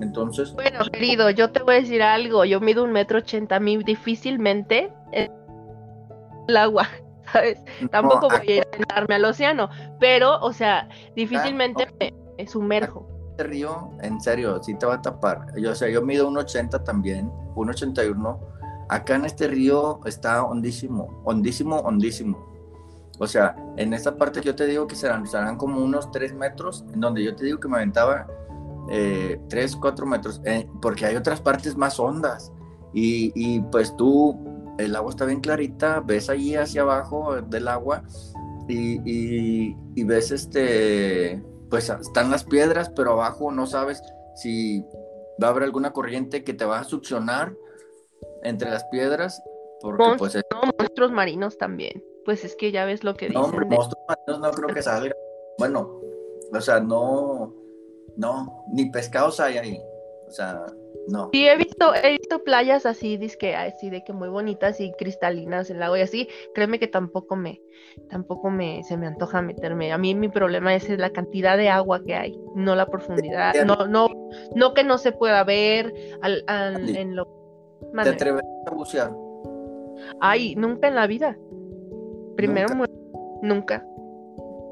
[0.00, 0.54] Entonces.
[0.54, 2.44] Bueno, querido, yo te voy a decir algo.
[2.46, 6.88] Yo mido un metro ochenta mil difícilmente el agua.
[7.32, 7.62] ¿Sabes?
[7.90, 13.06] Tampoco voy a ir a al océano, pero, o sea, difícilmente me, sumerjo.
[13.32, 15.46] Este río, en serio, sí te va a tapar.
[15.56, 18.40] Yo, o sea, yo mido un 80 también, un 81.
[18.88, 22.50] Acá en este río está hondísimo, hondísimo, hondísimo.
[23.18, 26.84] O sea, en esta parte yo te digo que serán, serán como unos 3 metros,
[26.92, 28.26] en donde yo te digo que me aventaba
[28.90, 32.52] eh, 3, 4 metros, eh, porque hay otras partes más hondas.
[32.92, 34.36] Y, y, pues tú
[34.80, 38.02] el agua está bien clarita, ves allí hacia abajo del agua
[38.68, 44.02] y, ves este, pues están las piedras, pero abajo no sabes
[44.36, 44.84] si
[45.42, 47.54] va a haber alguna corriente que te va a succionar
[48.42, 49.42] entre las piedras.
[49.80, 52.04] Porque, pues, no, monstruos marinos también.
[52.24, 53.40] Pues es que ya ves lo que dicen.
[53.40, 55.14] No, monstruos marinos no creo que salga.
[55.58, 56.00] Bueno,
[56.52, 57.54] o sea, no,
[58.16, 59.80] no, ni pescados hay ahí.
[60.28, 60.66] O sea,
[61.08, 61.30] No.
[61.32, 65.70] Sí, he visto, he visto playas así, disque, así de que muy bonitas y cristalinas
[65.70, 66.28] el lago y así.
[66.54, 67.60] Créeme que tampoco me,
[68.08, 69.92] tampoco me, se me antoja meterme.
[69.92, 73.86] A mí mi problema es la cantidad de agua que hay, no la profundidad, no,
[73.86, 74.08] no,
[74.54, 77.24] no que no se pueda ver al, al- en lo.
[77.80, 78.10] ¿Te Mande.
[78.10, 79.10] atreves a bucear?
[80.20, 81.36] Ay, nunca en la vida.
[82.36, 82.68] Primero.
[83.42, 83.84] Nunca.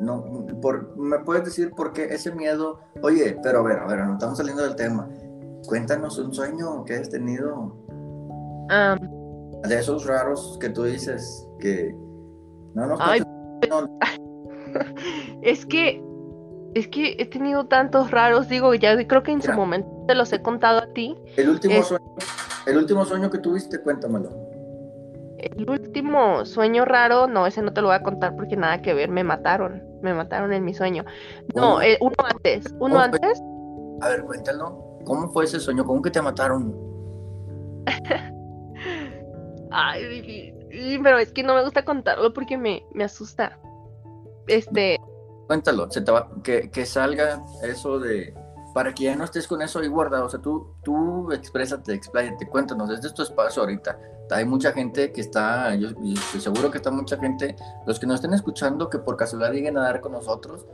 [0.01, 2.79] No, por, ¿me puedes decir por qué ese miedo?
[3.03, 5.09] Oye, pero a ver, a ver, no estamos saliendo del tema.
[5.69, 7.77] Cuéntanos un sueño que has tenido
[9.69, 11.95] de esos raros que tú dices que
[12.73, 13.21] no nos Ay.
[13.69, 13.99] no,
[15.43, 16.03] es que,
[16.75, 20.33] es que he tenido tantos raros, digo, ya creo que en su momento te los
[20.33, 21.15] he contado a ti.
[21.37, 22.15] el último sueño,
[22.67, 24.31] el último sueño que tuviste, cuéntamelo.
[25.37, 28.95] El último sueño raro, no, ese no te lo voy a contar porque nada que
[28.95, 31.05] ver, me mataron, me mataron en mi sueño.
[31.55, 33.43] No, eh, uno antes, uno antes,
[34.01, 34.88] A ver, cuéntalo.
[35.09, 35.85] ¿Cómo fue ese sueño?
[35.87, 36.77] ¿Cómo que te mataron?
[39.71, 40.53] ay,
[41.03, 43.59] pero es que no me gusta contarlo porque me, me asusta.
[44.47, 44.99] Este,
[45.47, 48.35] Cuéntalo, se te va- que, que salga eso de...
[48.75, 50.27] Para que ya no estés con eso ahí guardado.
[50.27, 52.91] O sea, tú, tú exprésate, expláyate, cuéntanos.
[52.91, 53.99] Este es tu espacio ahorita.
[54.31, 58.07] Hay mucha gente que está, yo, y estoy seguro que está mucha gente, los que
[58.07, 60.67] nos estén escuchando, que por casualidad lleguen a dar con nosotros,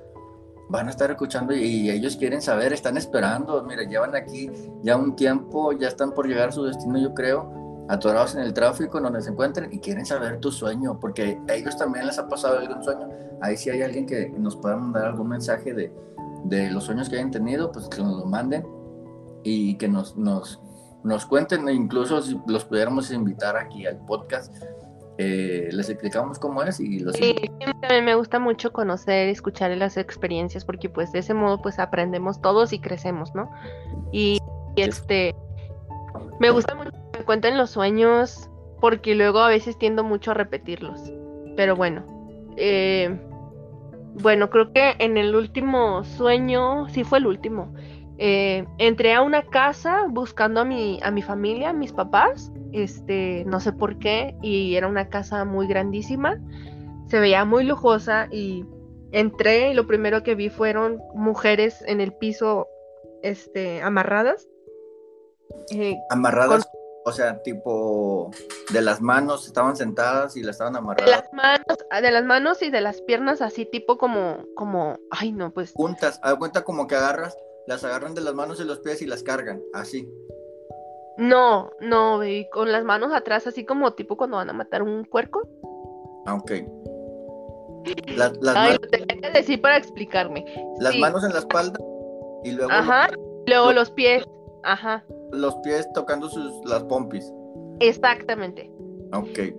[0.68, 3.62] van a estar escuchando y, ellos quieren saber, están esperando.
[3.64, 4.50] Mira, llevan aquí
[4.82, 8.54] ya un tiempo, ya están por llegar a su destino, yo creo, atorados en el
[8.54, 12.28] tráfico, donde se encuentren y quieren saber tu sueño, porque a ellos también les ha
[12.28, 13.08] pasado algún sueño.
[13.40, 15.92] Ahí si hay alguien que nos pueda mandar algún mensaje de,
[16.44, 18.66] de los sueños que hayan tenido, pues que nos lo manden
[19.42, 20.60] y que nos, nos,
[21.02, 24.54] nos cuenten, e incluso si los pudiéramos invitar aquí al podcast,
[25.18, 27.34] eh, les explicamos cómo es y los sí,
[27.80, 32.40] también me gusta mucho conocer, escuchar las experiencias porque pues de ese modo pues aprendemos
[32.40, 33.50] todos y crecemos, ¿no?
[34.12, 34.40] Y,
[34.76, 35.34] y, este,
[36.40, 38.48] me gusta mucho que me cuenten los sueños
[38.80, 41.00] porque luego a veces tiendo mucho a repetirlos.
[41.56, 42.04] Pero bueno,
[42.56, 43.16] eh,
[44.20, 47.74] bueno, creo que en el último sueño, sí fue el último,
[48.18, 53.44] eh, entré a una casa buscando a mi, a mi familia, a mis papás, este,
[53.46, 56.40] no sé por qué, y era una casa muy grandísima,
[57.08, 58.64] se veía muy lujosa y
[59.12, 62.68] entré y lo primero que vi fueron mujeres en el piso,
[63.22, 64.48] este, amarradas.
[65.70, 66.68] Eh, amarradas,
[67.04, 68.30] o sea, tipo
[68.72, 72.62] de las manos, estaban sentadas y las estaban de amarradas las manos, de las manos
[72.62, 76.18] y de las piernas así tipo como, como, ay no, pues juntas.
[76.22, 79.22] Haz cuenta como que agarras, las agarran de las manos y los pies y las
[79.22, 80.08] cargan, así.
[81.18, 85.04] no, no, y con las manos atrás así como tipo cuando van a matar un
[85.04, 85.48] puerco.
[86.26, 86.52] Ah, ok.
[88.16, 90.44] Las, las, Ay, manos, lo tenía que decir para explicarme.
[90.80, 91.78] las Sí, manos en la espalda
[92.42, 93.08] y luego Ajá.
[93.46, 94.24] Luego los pies.
[94.62, 95.04] Ajá.
[95.30, 97.30] los, los pies tocando sus, las pompis.
[97.80, 98.70] Exactamente.
[99.12, 99.54] Ok.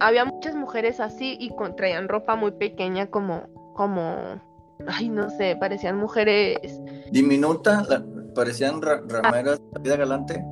[0.00, 3.42] Había muchas mujeres así y con, traían ropa muy pequeña como,
[3.74, 4.40] como,
[4.86, 6.80] ay, no sé, parecían mujeres.
[7.12, 10.44] Diminuta, la- parecían ra- rameras de vida galante.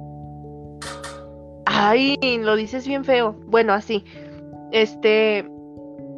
[1.67, 3.35] Ay, lo dices bien feo.
[3.47, 4.05] Bueno, así.
[4.73, 5.49] Este,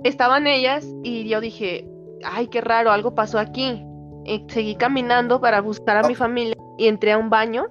[0.05, 1.89] estaban ellas y yo dije,
[2.25, 3.85] ay, qué raro, algo pasó aquí.
[4.25, 7.67] Y seguí caminando para buscar a mi familia y entré a un baño.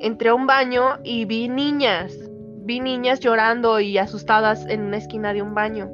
[0.00, 2.14] Entré a un baño y vi niñas.
[2.62, 5.90] Vi niñas llorando y asustadas en una esquina de un baño.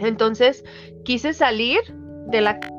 [0.00, 0.64] Entonces
[1.04, 1.78] quise salir
[2.28, 2.70] de la ca-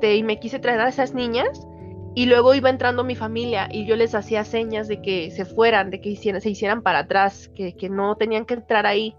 [0.00, 1.66] este, y me quise traer a esas niñas
[2.14, 5.90] y luego iba entrando mi familia y yo les hacía señas de que se fueran,
[5.90, 9.14] de que se hicieran para atrás, que, que no tenían que entrar ahí.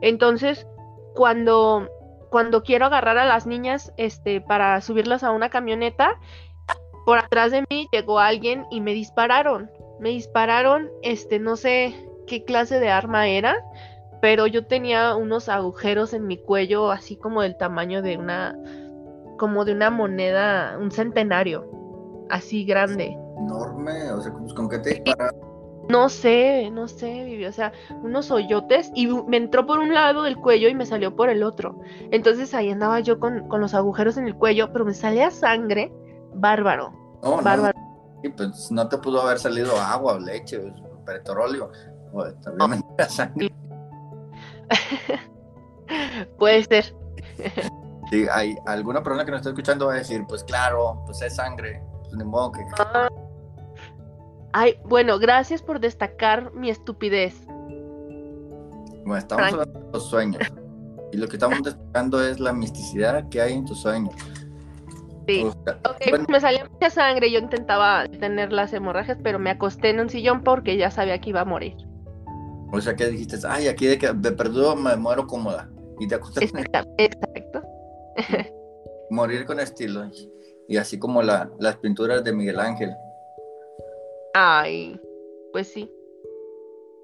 [0.00, 0.66] Entonces,
[1.14, 1.88] cuando,
[2.30, 6.18] cuando quiero agarrar a las niñas este, para subirlas a una camioneta,
[7.06, 9.70] por atrás de mí llegó alguien y me dispararon.
[10.00, 11.94] Me dispararon, este, no sé
[12.26, 13.64] qué clase de arma era,
[14.20, 18.58] pero yo tenía unos agujeros en mi cuello, así como del tamaño de una,
[19.44, 21.66] como de una moneda, un centenario,
[22.30, 23.14] así grande.
[23.38, 25.38] Enorme, o sea, pues, ¿con qué te dispararon?
[25.90, 27.70] No sé, no sé, Vivi, o sea,
[28.02, 31.42] unos hoyotes y me entró por un lado del cuello y me salió por el
[31.42, 31.78] otro.
[32.10, 35.92] Entonces ahí andaba yo con, con los agujeros en el cuello, pero me salía sangre,
[36.32, 36.90] bárbaro,
[37.22, 37.78] No, no, bárbaro.
[38.22, 41.70] y pues no te pudo haber salido agua o leche, o petróleo,
[42.14, 43.52] o obviamente la sangre.
[46.38, 46.96] Puede ser.
[48.14, 51.34] Sí, hay alguna persona que nos está escuchando va a decir, pues claro, pues es
[51.34, 52.60] sangre, pues ni modo que...
[52.78, 53.08] Ah.
[54.52, 57.34] Ay, bueno, gracias por destacar mi estupidez.
[59.04, 59.52] Bueno, estamos Frank.
[59.54, 60.42] hablando de los sueños.
[61.10, 64.14] Y lo que estamos destacando es la misticidad que hay en tus sueños.
[65.26, 65.44] Sí.
[66.28, 70.44] me salía mucha sangre, yo intentaba tener las hemorragias, pero me acosté en un sillón
[70.44, 71.76] porque ya sabía que iba a morir.
[72.70, 75.68] O sea, que dijiste, ay, aquí de que me perdió, me muero cómoda.
[75.98, 76.64] Y te acostaste.
[76.98, 77.73] Exacto.
[79.10, 80.10] Morir con estilo.
[80.68, 82.94] Y así como la, las pinturas de Miguel Ángel.
[84.34, 85.00] Ay,
[85.52, 85.90] pues sí.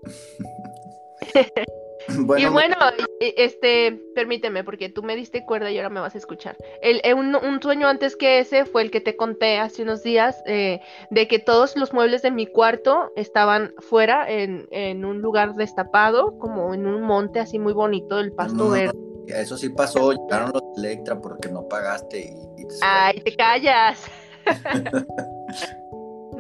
[2.39, 2.77] y bueno,
[3.21, 6.57] este, permíteme, porque tú me diste cuerda y ahora me vas a escuchar.
[6.83, 10.43] El, eh, un, sueño antes que ese fue el que te conté hace unos días,
[10.47, 15.55] eh, de que todos los muebles de mi cuarto estaban fuera, en, en, un lugar
[15.55, 19.10] destapado, como en un monte así muy bonito, del pasto verde.
[19.35, 24.05] Eso sí pasó, llegaron los Electra porque no pagaste y, Ay, te callas.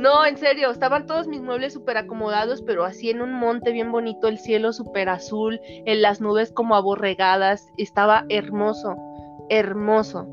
[0.00, 3.92] No, en serio, estaban todos mis muebles súper acomodados, pero así en un monte bien
[3.92, 8.96] bonito, el cielo súper azul, en las nubes como aborregadas, estaba hermoso,
[9.50, 10.26] hermoso.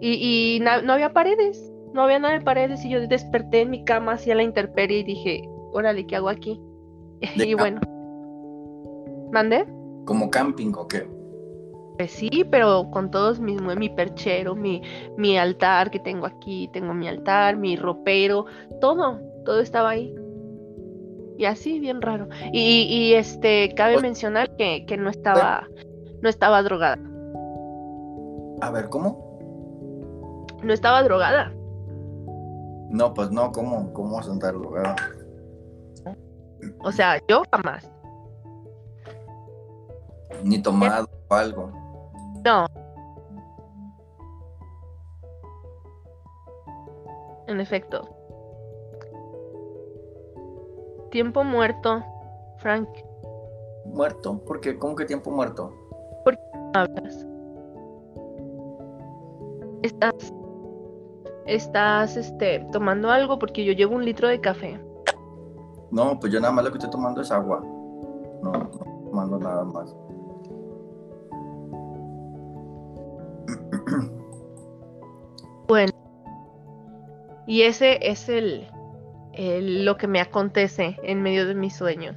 [0.00, 4.12] Y, no había paredes, no había nada de paredes, y yo desperté en mi cama
[4.12, 5.42] hacia la intemperie y dije,
[5.72, 6.58] órale, ¿qué hago aquí?
[7.34, 7.82] y bueno.
[9.32, 9.66] ¿Mandé?
[10.06, 11.06] ¿Como camping o qué?
[12.00, 14.80] Pues sí, pero con todos mis, mi perchero, mi,
[15.18, 18.46] mi altar que tengo aquí, tengo mi altar, mi ropero,
[18.80, 20.14] todo, todo estaba ahí.
[21.36, 22.26] Y así, bien raro.
[22.54, 25.68] Y, y este, cabe mencionar que, que no estaba,
[26.22, 26.98] no estaba drogada.
[28.62, 30.48] A ver, ¿cómo?
[30.62, 31.52] No estaba drogada.
[32.88, 34.96] No, pues no, ¿cómo, cómo vas a andar drogada?
[36.82, 37.92] O sea, yo jamás.
[40.42, 41.79] Ni tomado o algo.
[42.44, 42.66] No.
[47.46, 48.08] En efecto.
[51.10, 52.02] Tiempo muerto,
[52.58, 52.88] Frank.
[53.84, 54.38] ¿Muerto?
[54.46, 54.78] ¿Por qué?
[54.78, 55.72] ¿Cómo que tiempo muerto?
[56.24, 56.42] ¿Por qué
[56.74, 57.26] hablas?
[59.82, 60.32] Estás.
[61.46, 64.80] Estás este, tomando algo porque yo llevo un litro de café.
[65.90, 67.60] No, pues yo nada más lo que estoy tomando es agua.
[68.42, 68.70] No, no
[69.10, 69.94] tomando nada más.
[75.70, 75.92] Bueno,
[77.46, 78.66] y ese es el,
[79.84, 82.16] lo que me acontece en medio de mis sueños.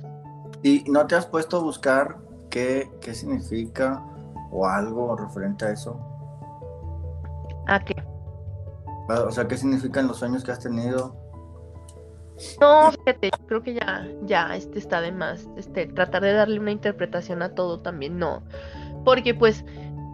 [0.63, 2.17] ¿Y no te has puesto a buscar
[2.49, 4.03] qué, qué significa
[4.49, 5.99] o algo referente a eso?
[7.67, 7.93] ¿A qué?
[9.07, 11.15] O sea, ¿qué significan los sueños que has tenido?
[12.59, 15.47] No, fíjate, creo que ya, ya, este está de más.
[15.57, 18.41] Este, tratar de darle una interpretación a todo también, no.
[19.05, 19.63] Porque pues,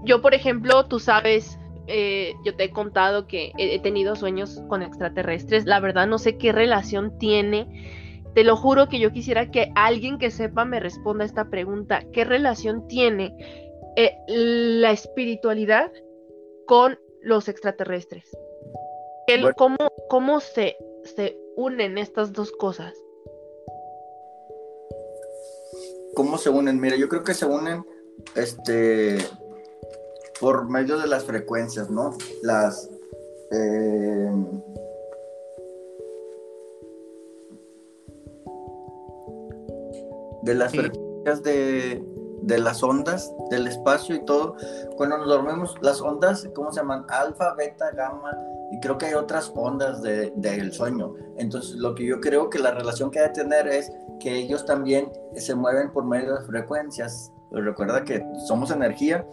[0.04, 1.59] yo, por ejemplo, tú sabes
[1.92, 5.66] eh, yo te he contado que he, tenido sueños con extraterrestres.
[5.66, 8.22] La verdad no sé qué relación tiene.
[8.36, 12.04] Te lo juro que yo quisiera que alguien que sepa me responda esta pregunta.
[12.14, 13.36] ¿Qué relación tiene
[13.96, 15.92] eh, la espiritualidad
[16.68, 18.38] con los extraterrestres?
[19.58, 19.78] ¿Cómo,
[20.10, 20.78] cómo se,
[21.16, 22.94] se unen estas dos cosas?
[26.14, 26.80] ¿Cómo se unen?
[26.80, 27.84] Mira, yo creo que se unen
[28.36, 29.18] este
[30.40, 32.16] por medio de las frecuencias, ¿no?
[32.44, 32.90] Las...
[33.52, 34.32] Eh,
[40.44, 42.04] de las frecuencias de,
[42.58, 44.56] las ondas del espacio y todo.
[44.96, 47.06] Cuando nos dormimos, las ondas, ¿cómo se llaman?
[47.10, 48.38] Alfa, beta, gamma,
[48.72, 51.14] y creo que hay otras ondas del sueño.
[51.38, 54.66] Entonces, lo que yo creo que la relación que hay que tener es que ellos
[54.66, 57.32] también se mueven por medio de las frecuencias.
[57.52, 59.26] Recuerda que somos energía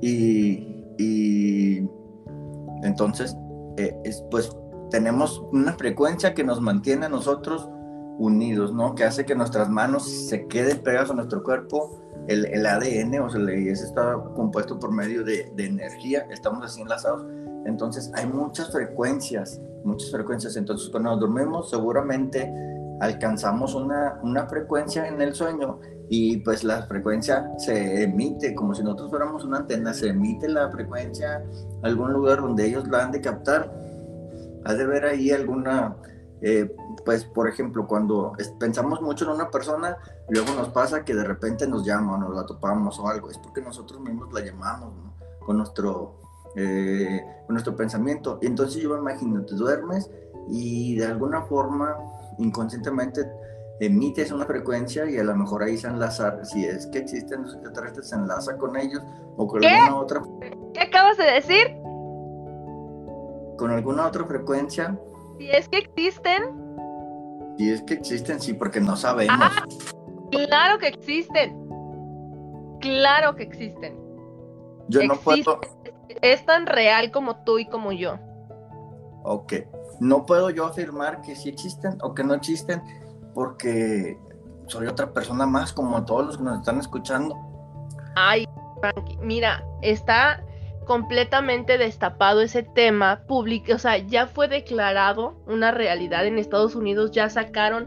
[0.00, 1.86] y,
[2.82, 3.36] entonces,
[3.76, 3.94] eh,
[4.30, 4.50] pues
[4.90, 7.68] tenemos una frecuencia que nos mantiene a nosotros
[8.18, 8.94] unidos, ¿no?
[8.94, 12.00] Que hace que nuestras manos se queden pegadas a nuestro cuerpo.
[12.28, 16.80] El, el ADN, o sea, ese está compuesto por medio de, de, energía, estamos así
[16.80, 17.26] enlazados.
[17.66, 20.56] Entonces, hay muchas frecuencias, muchas frecuencias.
[20.56, 22.50] Entonces, cuando nos dormimos, seguramente
[23.00, 28.82] alcanzamos una, una frecuencia en el sueño y pues la frecuencia se emite como si
[28.82, 31.42] nosotros fuéramos una antena, se emite la frecuencia
[31.82, 33.72] a algún lugar donde ellos la han de captar.
[34.64, 35.96] Ha de ver ahí alguna,
[36.40, 39.96] eh, pues por ejemplo, cuando pensamos mucho en una persona,
[40.28, 43.38] luego nos pasa que de repente nos llama o nos la topamos o algo, es
[43.38, 44.94] porque nosotros mismos la llamamos
[45.40, 46.20] con, nuestro,
[46.56, 48.38] eh, con nuestro pensamiento.
[48.42, 50.10] Y entonces yo me imagino, te duermes
[50.48, 51.96] y de alguna forma
[52.38, 53.22] inconscientemente
[53.80, 57.54] emites una frecuencia y a lo mejor ahí se enlaza, si es que existen los
[57.54, 59.02] extraterrestres, se enlaza con ellos
[59.36, 60.22] o con alguna otra.
[60.72, 61.76] ¿Qué acabas de decir?
[63.56, 64.98] Con alguna otra frecuencia.
[65.38, 66.64] Si es que existen.
[67.58, 69.36] Si es que existen, sí, porque no sabemos.
[69.38, 69.64] Ah,
[70.30, 71.64] claro que existen.
[72.80, 73.96] Claro que existen.
[74.88, 75.60] Yo no puedo.
[76.20, 78.18] es tan real como tú y como yo.
[79.22, 79.54] Ok.
[80.00, 82.82] No puedo yo afirmar que sí existen o que no existen
[83.34, 84.18] porque
[84.66, 87.36] soy otra persona más como todos los que nos están escuchando.
[88.16, 88.46] Ay,
[88.80, 90.42] Frankie, mira, está
[90.86, 97.10] completamente destapado ese tema público, o sea, ya fue declarado una realidad en Estados Unidos,
[97.10, 97.86] ya sacaron,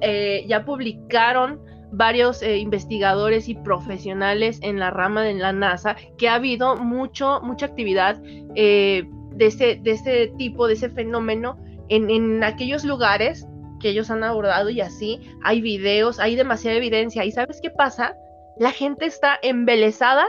[0.00, 1.60] eh, ya publicaron
[1.92, 7.40] varios eh, investigadores y profesionales en la rama de la NASA que ha habido mucho,
[7.42, 8.20] mucha actividad
[8.54, 11.56] eh, de, ese, de ese tipo, de ese fenómeno
[11.88, 13.46] en, en aquellos lugares
[13.80, 17.24] que ellos han abordado y así, hay videos, hay demasiada evidencia.
[17.24, 18.16] ¿Y sabes qué pasa?
[18.58, 20.26] La gente está embelesada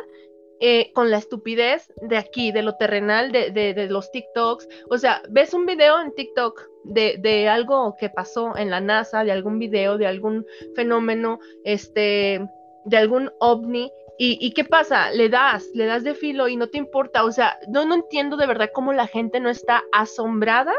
[0.61, 4.67] eh, con la estupidez de aquí, de lo terrenal, de, de, los TikToks.
[4.89, 9.23] O sea, ves un video en TikTok de, de, algo que pasó en la NASA,
[9.23, 10.45] de algún video, de algún
[10.75, 12.45] fenómeno, este,
[12.83, 13.89] de algún ovni.
[14.17, 15.11] ¿Y, y qué pasa?
[15.11, 17.23] Le das, le das de filo y no te importa.
[17.23, 20.73] O sea, no, no entiendo de verdad cómo la gente no está asombrada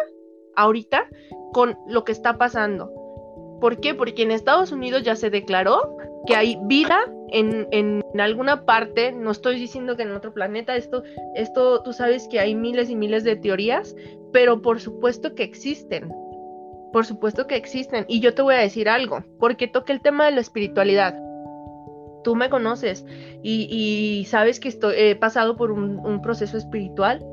[0.57, 1.09] ahorita
[1.53, 2.93] con lo que está pasando.
[3.61, 3.95] ¿Por qué?
[3.95, 5.97] Porque en Estados Unidos ya se declaró
[6.27, 6.99] que hay vida
[7.29, 11.03] en, en, alguna parte, no estoy diciendo que en otro planeta, esto,
[11.35, 13.95] esto tú sabes que hay miles y miles de teorías,
[14.33, 16.13] pero por supuesto que existen,
[16.93, 18.05] por supuesto que existen.
[18.09, 21.19] Y yo te voy a decir algo, porque toque el tema de la espiritualidad.
[22.25, 23.07] Tú me conoces
[23.43, 27.25] y, y sabes que estoy, he pasado por un proceso espiritual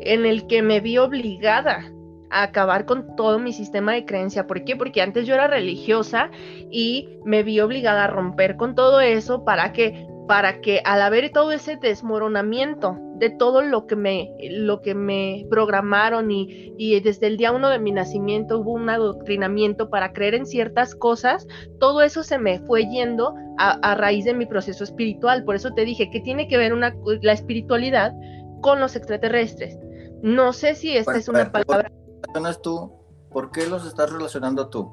[0.00, 1.92] en el que me vi obligada
[2.30, 4.46] a acabar con todo mi sistema de creencia.
[4.46, 4.76] ¿Por qué?
[4.76, 6.30] Porque antes yo era religiosa
[6.70, 11.30] y me vi obligada a romper con todo eso para que para que al haber
[11.30, 17.26] todo ese desmoronamiento de todo lo que me, lo que me programaron y, y, desde
[17.26, 21.48] el día uno de mi nacimiento hubo un adoctrinamiento para creer en ciertas cosas,
[21.80, 25.42] todo eso se me fue yendo a, a raíz de mi proceso espiritual.
[25.42, 28.14] Por eso te dije que tiene que ver una, la espiritualidad
[28.60, 29.80] con los extraterrestres.
[30.22, 31.90] No sé si esta es una palabra
[32.30, 32.92] relacionas tú?
[33.30, 34.90] ¿Por qué los estás relacionando tú?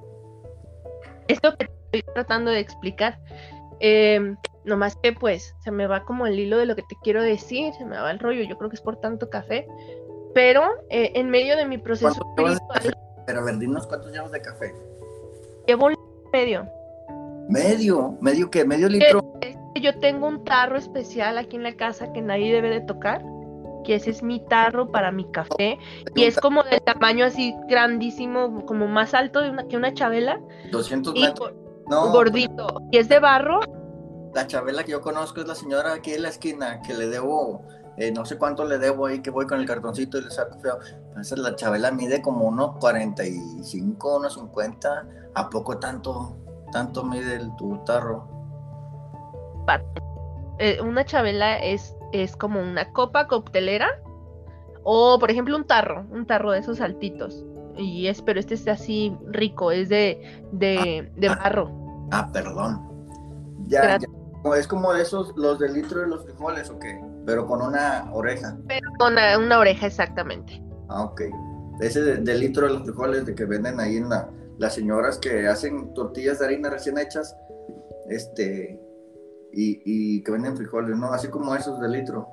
[1.27, 3.19] Esto que estoy tratando de explicar.
[3.79, 4.35] Eh,
[4.65, 7.73] nomás que pues se me va como el hilo de lo que te quiero decir,
[7.73, 9.67] se me va el rollo, yo creo que es por tanto café,
[10.33, 12.59] pero eh, en medio de mi proceso espiritual...
[13.25, 14.73] Pero a ver, dinos cuántos llevas de café.
[15.67, 15.95] Llevo un
[16.31, 16.67] medio.
[17.49, 18.17] ¿Medio?
[18.21, 18.65] ¿Medio qué?
[18.65, 19.33] ¿Medio litro?
[19.79, 23.21] Yo tengo un tarro especial aquí en la casa que nadie debe de tocar
[23.87, 25.79] que ese es mi tarro para mi café
[26.13, 30.41] y es como de tamaño así grandísimo, como más alto de una, que una chabela.
[30.71, 31.53] 200 metros.
[31.89, 32.81] No, gordito.
[32.91, 33.61] ¿Y es de barro?
[34.35, 37.63] La chabela que yo conozco es la señora aquí en la esquina que le debo,
[37.95, 40.59] eh, no sé cuánto le debo ahí, que voy con el cartoncito y le saco
[40.59, 40.79] feo.
[41.17, 45.07] Esa la chabela mide como unos 45, unos 50.
[45.33, 46.35] ¿A poco tanto,
[46.73, 48.27] tanto mide el, tu tarro?
[50.59, 53.87] Eh, una chabela es es como una copa coctelera
[54.83, 57.45] o por ejemplo un tarro, un tarro de esos altitos.
[57.77, 61.69] Y es, pero este es así rico, es de, de, de barro.
[62.11, 62.81] Ah, perdón.
[63.67, 64.07] Ya, ya,
[64.55, 68.09] es como de esos, los del litro de los frijoles o qué, pero con una
[68.13, 68.57] oreja.
[68.67, 70.61] Pero con una, una oreja, exactamente.
[70.89, 71.23] Ah, ok.
[71.81, 75.17] Ese del de litro de los frijoles de que venden ahí en la, las señoras
[75.17, 77.35] que hacen tortillas de harina recién hechas,
[78.09, 78.79] este,
[79.57, 81.11] y, que venden frijoles, ¿no?
[81.11, 82.29] Así como esos de litro.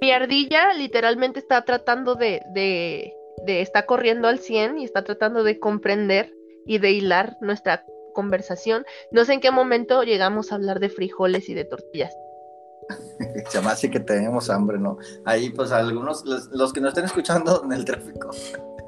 [0.00, 3.14] Mi ardilla literalmente está tratando de, de,
[3.44, 6.32] de, está corriendo al 100 y está tratando de comprender
[6.66, 8.84] y de hilar nuestra conversación.
[9.10, 12.14] No sé en qué momento llegamos a hablar de frijoles y de tortillas.
[13.48, 14.98] Se me hace que tenemos hambre, ¿no?
[15.24, 18.30] Ahí, pues, algunos, los, que nos estén escuchando en el tráfico,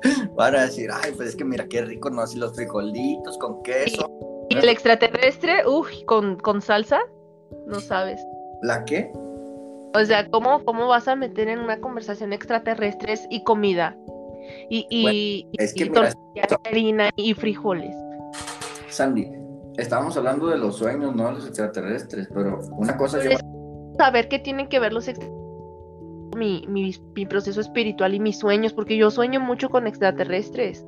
[0.34, 2.22] van a decir, ay, pues es que mira qué rico, ¿no?
[2.22, 4.29] Así los frijolitos con queso.
[4.50, 5.66] ¿Y el extraterrestre?
[5.66, 6.98] Uy, con, con salsa,
[7.66, 8.20] no sabes.
[8.62, 9.10] ¿La qué?
[9.94, 13.96] O sea, ¿cómo, ¿cómo vas a meter en una conversación extraterrestres y comida?
[14.68, 15.90] Y, y, es que
[16.64, 17.94] harina y frijoles.
[18.88, 19.30] Sandy,
[19.76, 23.38] estábamos hablando de los sueños, no de los extraterrestres, pero una cosa yo...
[23.98, 25.40] Saber qué tienen que ver los extraterrestres.
[26.36, 30.84] Mi, mi, mi proceso espiritual y mis sueños, porque yo sueño mucho con extraterrestres.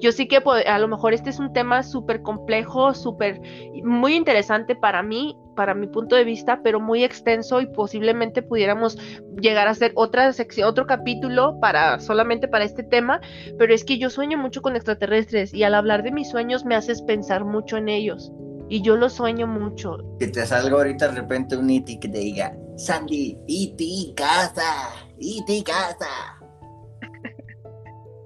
[0.00, 3.40] Yo sí que a lo mejor este es un tema súper complejo, súper,
[3.84, 8.96] muy interesante para mí, para mi punto de vista, pero muy extenso y posiblemente pudiéramos
[9.40, 13.20] llegar a hacer otra sección, otro capítulo para solamente para este tema,
[13.58, 16.76] pero es que yo sueño mucho con extraterrestres y al hablar de mis sueños me
[16.76, 18.30] haces pensar mucho en ellos.
[18.68, 19.96] Y yo lo sueño mucho.
[20.18, 25.62] Que te salga ahorita de repente un iti que te diga, Sandy, iti casa, iti
[25.62, 26.36] casa.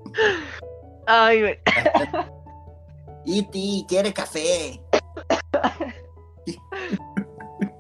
[1.07, 1.59] Ay, güey.
[3.25, 4.81] Iti, quiere café.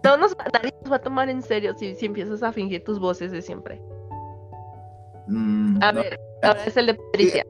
[0.02, 2.98] No nos, nadie nos va a tomar en serio si, si empiezas a fingir tus
[2.98, 3.80] voces de siempre.
[5.28, 6.00] Mm, A no.
[6.00, 7.44] ver, ahora es el de Patricia.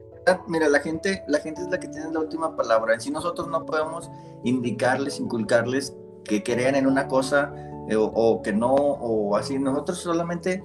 [0.47, 2.99] Mira, la gente, la gente es la que tiene la última palabra.
[2.99, 4.11] Si nosotros no podemos
[4.43, 5.95] indicarles, inculcarles
[6.25, 7.53] que crean en una cosa
[7.89, 10.61] eh, o, o que no, o así, nosotros solamente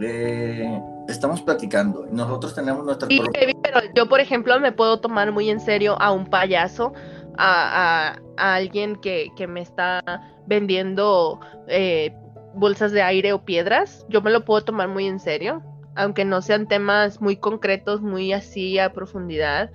[0.00, 2.06] eh, estamos platicando.
[2.10, 3.20] Nosotros tenemos nuestra Sí,
[3.62, 6.92] pero yo, por ejemplo, me puedo tomar muy en serio a un payaso,
[7.38, 10.02] a, a- a alguien que, que me está
[10.46, 12.14] vendiendo eh,
[12.54, 14.04] bolsas de aire o piedras.
[14.08, 15.62] Yo me lo puedo tomar muy en serio,
[15.96, 19.70] aunque no sean temas muy concretos, muy así a profundidad.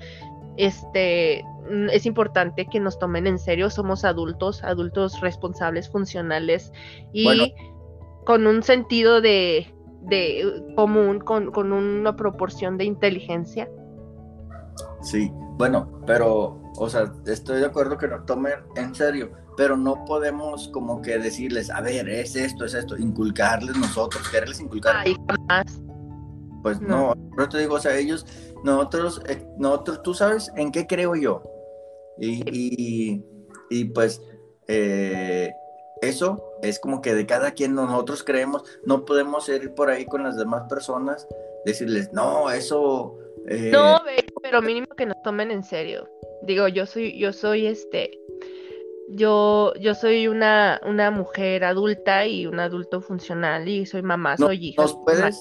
[0.58, 3.70] Este mm, es importante que nos tomen en serio.
[3.70, 6.72] Somos adultos, adultos responsables, funcionales
[7.14, 7.46] y Bueno.
[8.26, 9.74] con un sentido de,
[10.04, 13.70] de común, con, con una proporción de inteligencia.
[15.02, 20.06] Sí, bueno, pero, o sea, estoy de acuerdo que nos tomen en serio, pero no
[20.06, 24.98] podemos como que decirles, a ver, es esto, es esto, inculcarles nosotros, quererles inculcar.
[24.98, 25.82] Ay, jamás.
[26.62, 27.14] Pues No.
[27.16, 28.26] no, pero te digo, o sea, ellos,
[28.64, 31.41] nosotros, eh, nosotros, tú sabes en qué creo yo.
[32.20, 33.26] Y, y,
[33.70, 34.22] y, pues
[34.68, 35.52] eh,
[36.02, 40.24] eso es como que de cada quien nosotros creemos, no podemos ir por ahí con
[40.24, 41.28] las demás personas,
[41.66, 43.18] decirles, no, eso...
[43.47, 43.99] eh, No,
[44.41, 46.08] pero mínimo que nos tomen en serio.
[46.43, 48.20] Digo, yo soy, yo soy este,
[49.10, 54.47] yo, yo soy una, una mujer adulta y un adulto funcional y soy mamá, No-
[54.47, 54.82] soy hija.
[54.82, 55.39] ¿Nos puedes?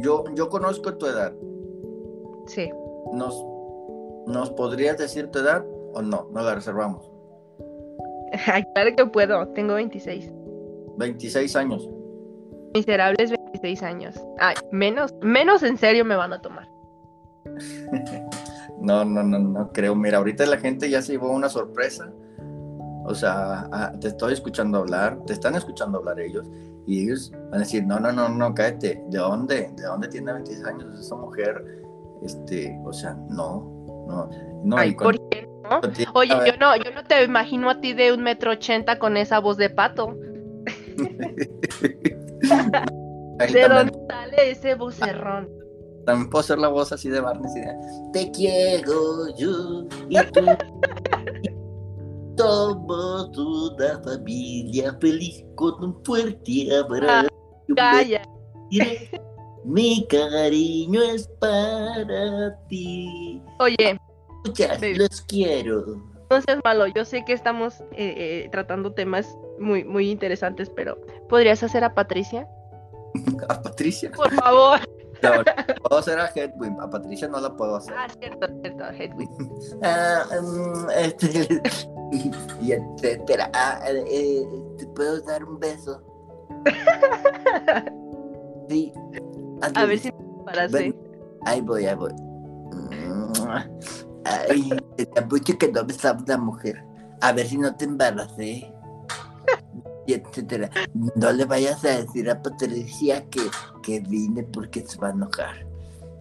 [0.00, 1.32] Yo, yo conozco tu edad.
[2.46, 2.70] Sí.
[3.12, 3.42] ¿Nos,
[4.26, 5.64] ¿Nos podrías decir tu edad
[5.94, 6.28] o no?
[6.32, 7.10] No la reservamos.
[8.46, 10.30] Ay, claro que puedo, tengo 26.
[10.98, 11.88] 26 años.
[12.74, 14.20] Miserables 26 años.
[14.38, 16.68] Ay, menos, menos en serio me van a tomar.
[18.80, 19.94] No, no, no, no creo.
[19.94, 22.12] Mira, ahorita la gente ya se llevó una sorpresa.
[23.06, 26.50] O sea, te estoy escuchando hablar, te están escuchando hablar ellos.
[26.86, 29.02] Y ellos van a decir, no, no, no, no, cállate.
[29.08, 29.70] ¿De dónde?
[29.74, 31.82] ¿De dónde tiene 26 años esa mujer?
[32.22, 34.28] Este, o sea, no, no.
[34.64, 35.80] no Ay, cuando- ¿por qué no?
[36.14, 39.38] Oye, yo no, yo no te imagino a ti de un metro ochenta con esa
[39.40, 40.14] voz de pato.
[43.38, 45.48] ¿De dónde sale ese vocerrón?
[46.06, 47.52] También puedo hacer la voz así de Barney.
[47.54, 47.74] de,
[48.12, 50.40] Te quiero yo y tú.
[52.36, 57.28] Somos una familia feliz con un fuerte abrazo.
[57.68, 58.22] y un Calla.
[59.64, 63.40] Mi cariño es para ti.
[63.60, 63.98] Oye,
[64.44, 64.94] Muchas, Sí.
[64.94, 65.84] los quiero.
[66.30, 66.86] no seas malo.
[66.88, 68.14] Yo sé que estamos eh,
[68.44, 72.48] eh, tratando temas muy, muy interesantes, pero ¿podrías hacer a Patricia?
[73.48, 74.10] A Patricia.
[74.12, 74.80] Por favor.
[75.22, 75.30] No,
[75.84, 76.72] puedo hacer a Hedwig.
[76.82, 77.94] A Patricia no la puedo hacer.
[77.96, 79.30] Ah, cierto, cierto, Hedwig.
[79.82, 81.62] Ah, mm, este,
[82.60, 83.50] y etcétera.
[83.54, 84.42] Ah, eh,
[84.76, 86.02] ¿Te puedo dar un beso?
[88.68, 88.92] Sí.
[89.74, 90.76] A ver si me parece.
[90.76, 90.96] Ven.
[91.46, 92.12] Ahí voy, ahí voy.
[94.24, 96.82] Ay, tenía mucho que no besaba una mujer.
[97.20, 98.70] A ver si no te embaracé.
[100.06, 100.70] Y etcétera.
[101.16, 103.40] No le vayas a decir a Patricia que,
[103.82, 105.66] que vine porque se va a enojar.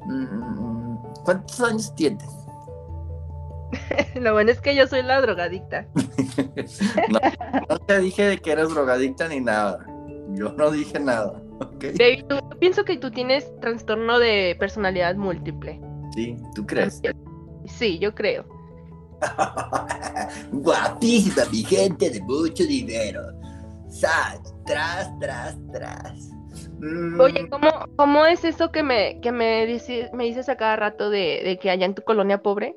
[0.06, 0.96] Mm,
[1.26, 2.30] ¿Cuántos años tienes?
[4.16, 5.86] Lo bueno es que yo soy la drogadicta.
[7.10, 7.20] No,
[7.70, 9.86] no te dije de que eras drogadicta ni nada.
[10.30, 11.42] Yo no dije nada.
[11.60, 11.84] ¿ok?
[11.98, 15.80] Baby, tú- yo pienso que tú tienes trastorno de personalidad múltiple.
[16.14, 17.02] Sí, ¿tú crees?
[17.66, 18.46] Sí, yo creo.
[20.52, 23.22] Guapísima, mi gente de mucho dinero.
[23.90, 26.30] Sal, tras, tras, tras.
[26.80, 30.76] Mm, Oye, ¿cómo, cómo es eso que me, que me, dices, me dices a cada
[30.76, 32.76] rato de, de que allá en tu colonia pobre?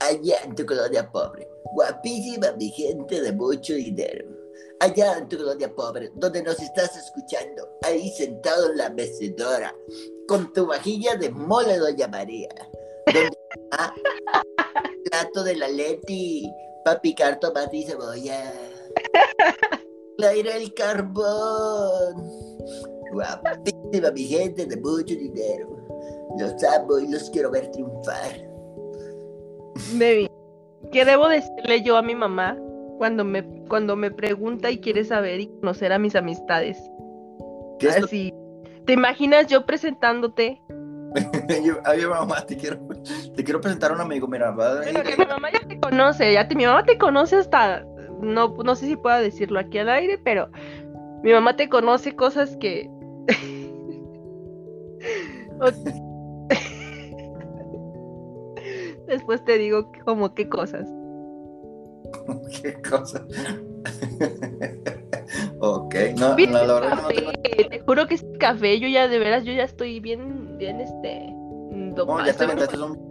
[0.00, 1.46] Allá en tu colonia pobre.
[1.74, 4.26] Guapísima, mi gente de mucho dinero.
[4.80, 9.74] Allá en tu colonia pobre, donde nos estás escuchando, ahí sentado en la mecedora,
[10.26, 12.48] con tu vajilla de mole, Doña María.
[13.06, 13.94] Donde está
[14.84, 16.50] el plato de la Leti
[16.84, 18.52] para picar tomate y cebolla.
[20.18, 22.30] Claire el carbón.
[23.12, 25.76] Guapísima, mi gente de mucho dinero.
[26.38, 28.48] Los amo y los quiero ver triunfar.
[29.94, 30.30] Baby,
[30.92, 32.56] ¿qué debo decirle yo a mi mamá
[32.98, 36.78] cuando me, cuando me pregunta y quiere saber y conocer a mis amistades?
[37.78, 38.32] ¿Qué es Así,
[38.86, 40.60] ¿te imaginas yo presentándote?
[41.64, 42.78] Yo, oye, mamá, te quiero,
[43.36, 44.26] te quiero presentar a un amigo.
[44.26, 47.36] Mira, va ir- que mi mamá ya te conoce, ya te, mi mamá te conoce
[47.36, 47.84] hasta,
[48.20, 50.48] no, no sé si pueda decirlo aquí al aire, pero
[51.22, 52.90] mi mamá te conoce cosas que...
[59.06, 60.88] Después te digo como qué cosas.
[62.62, 63.24] qué cosa.
[65.66, 67.32] Ok, no, no la verdad no tengo...
[67.32, 71.32] Te juro que es café, yo ya de veras, yo ya estoy bien, bien este...
[71.70, 73.08] No, ya te aventaste un...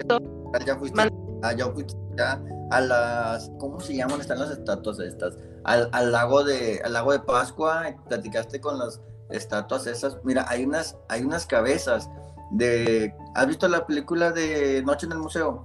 [0.63, 1.01] Ya fuiste,
[1.41, 2.39] ah, ya fuiste ya
[2.69, 3.51] a las...
[3.57, 4.21] ¿Cómo se llaman?
[4.21, 5.35] Están las estatuas estas.
[5.63, 9.01] Al, al lago de al lago de Pascua, platicaste con las
[9.31, 10.19] estatuas esas.
[10.23, 12.07] Mira, hay unas, hay unas cabezas
[12.51, 13.11] de...
[13.33, 15.63] ¿Has visto la película de Noche en el Museo?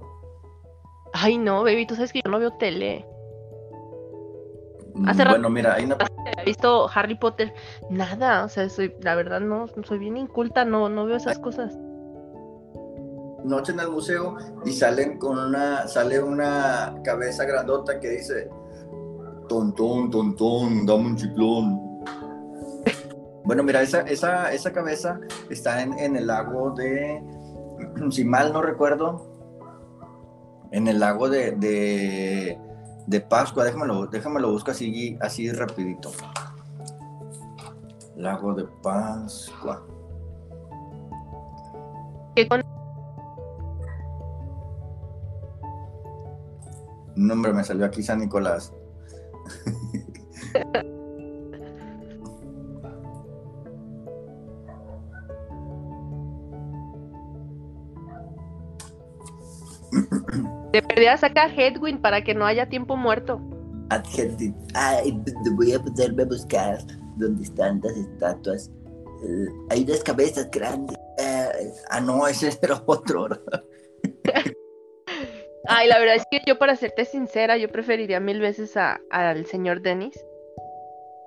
[1.13, 3.05] Ay, no, baby, tú sabes que yo no veo tele.
[5.05, 5.97] Hace bueno, mira, hay una...
[6.37, 7.53] He visto Harry Potter,
[7.89, 11.77] nada, o sea, soy, la verdad no, soy bien inculta, no, no veo esas cosas.
[13.43, 14.35] Noche en el museo
[14.65, 18.49] y salen con una, sale una cabeza grandota que dice,
[19.47, 22.03] tontón, tontón, dame un chiclón.
[23.43, 25.19] bueno, mira, esa, esa, esa cabeza
[25.49, 27.23] está en, en el lago de,
[28.11, 29.29] si mal no recuerdo,
[30.71, 32.59] en el lago de, de,
[33.09, 33.63] de Pascua.
[33.63, 36.11] Déjame déjamelo lo busco así, así rapidito.
[38.15, 39.83] Lago de Pascua.
[42.35, 42.61] ¿Qué con...
[47.15, 48.73] Nombre me salió aquí San Nicolás.
[60.79, 61.19] Te perdí a
[61.57, 63.41] Headwind para que no haya tiempo muerto.
[64.73, 65.21] Ay,
[65.55, 66.77] voy a ponerme a buscar
[67.17, 68.71] dónde están las estatuas.
[69.21, 70.95] Eh, hay unas cabezas grandes.
[71.17, 73.27] Eh, ah, no, ese era otro.
[75.67, 79.81] Ay, la verdad es que yo, para serte sincera, yo preferiría mil veces al señor
[79.81, 80.17] Dennis.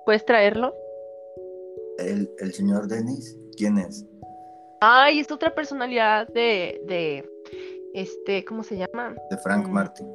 [0.03, 0.73] ¿Puedes traerlo?
[1.99, 3.37] ¿El, el señor Dennis?
[3.55, 4.03] ¿Quién es?
[4.81, 7.29] Ay, es otra personalidad de, de,
[7.93, 9.15] este, ¿cómo se llama?
[9.29, 9.71] De Frank mm.
[9.71, 10.07] Martin.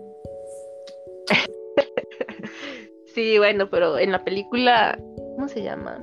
[3.15, 4.99] sí, bueno, pero en la película,
[5.37, 5.99] ¿cómo se llama?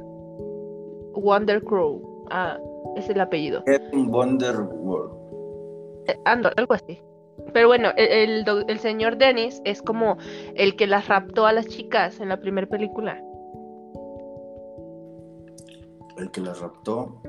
[1.13, 2.25] Wonder Crow.
[2.31, 2.57] Ah,
[2.95, 3.63] es el apellido.
[3.93, 5.13] Wonder World.
[6.07, 7.01] Eh, ando, algo así.
[7.53, 10.17] Pero bueno, el, el, señor Dennis es como
[10.55, 13.21] el que las raptó a las chicas en la primera película.
[16.17, 17.21] ¿El que las raptó?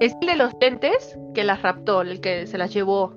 [0.00, 3.14] Es el de los lentes que las raptó, el que se las llevó.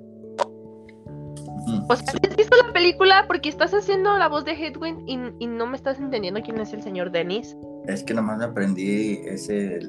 [1.88, 3.24] O sea, ¿has visto la película?
[3.26, 6.82] Porque estás haciendo la voz de Hedwig y, no me estás entendiendo quién es el
[6.82, 7.56] señor Dennis.
[7.86, 9.80] Es que nomás me aprendí ese.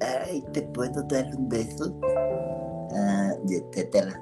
[0.00, 1.98] Ay, ¿te puedo dar un beso?
[2.94, 3.32] Ah,
[3.72, 4.20] tetela.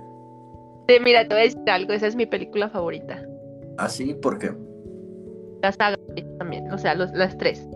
[0.88, 1.92] Sí, mira, te voy a decir algo.
[1.92, 3.22] Esa es mi película favorita.
[3.78, 4.14] ¿Ah, sí?
[4.14, 4.52] ¿Por qué?
[5.62, 5.96] La saga
[6.38, 7.66] también, o sea, las tres.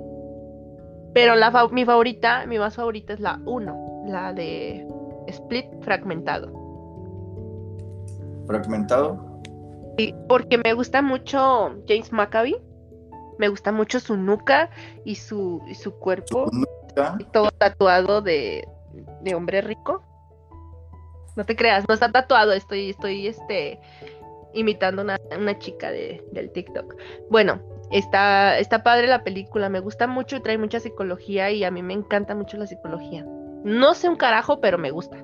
[1.14, 4.86] Pero la mi favorita, mi más favorita es la uno, la de
[5.28, 6.68] Split fragmentado
[8.49, 9.28] fragmentado.
[10.28, 12.57] Porque me gusta mucho James McAvey.
[13.38, 14.70] Me gusta mucho su nuca
[15.05, 16.51] y su, su cuerpo.
[17.32, 18.66] todo tatuado de,
[19.34, 20.03] hombre rico.
[21.36, 23.78] No te creas, no está tatuado, estoy, estoy este,
[24.55, 26.96] imitando una, una chica de, del TikTok.
[27.30, 27.61] Bueno,
[27.92, 31.80] está, está padre la película, me gusta mucho y trae mucha psicología y a mí
[31.80, 33.24] me encanta mucho la psicología.
[33.62, 35.16] No sé un carajo, pero me gusta.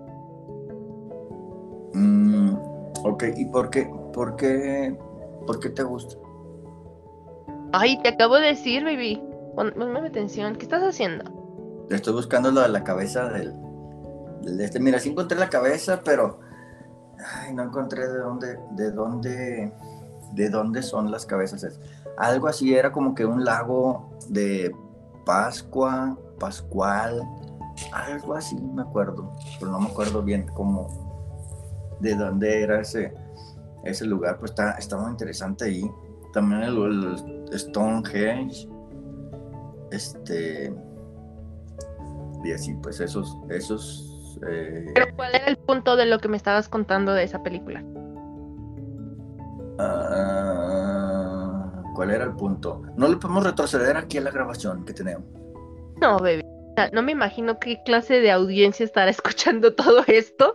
[1.94, 2.54] Mm,
[3.04, 4.96] Ok, ¿y por qué, por qué,
[5.46, 6.16] por qué te gusta?
[7.72, 9.22] Ay, te acabo de decir, baby.
[9.54, 10.56] Ponme atención.
[10.56, 11.86] ¿Qué estás haciendo?
[11.90, 13.54] Estoy buscando lo de la cabeza del,
[14.60, 14.80] este.
[14.80, 16.40] Mira, sí encontré la cabeza, pero
[17.42, 19.72] ay, no encontré de dónde, de dónde,
[20.32, 21.78] de dónde son las cabezas.
[22.16, 24.74] Algo así era como que un lago de
[25.24, 27.22] Pascua, Pascual,
[27.92, 33.14] algo así me acuerdo, pero no me acuerdo bien cómo, de dónde era ese,
[33.84, 35.90] ese lugar, pues está, está muy interesante ahí.
[36.32, 37.16] También el,
[37.52, 38.68] Stonehenge,
[39.92, 40.74] este,
[42.44, 44.38] y así, pues esos, esos...
[44.48, 47.84] Eh, Pero ¿cuál era el punto de lo que me estabas contando de esa película?
[49.78, 52.82] Ah, ¿Cuál era el punto?
[52.96, 55.24] No le podemos retroceder aquí a la grabación que tenemos.
[56.00, 56.53] No, baby
[56.92, 60.54] no me imagino qué clase de audiencia estará escuchando todo esto,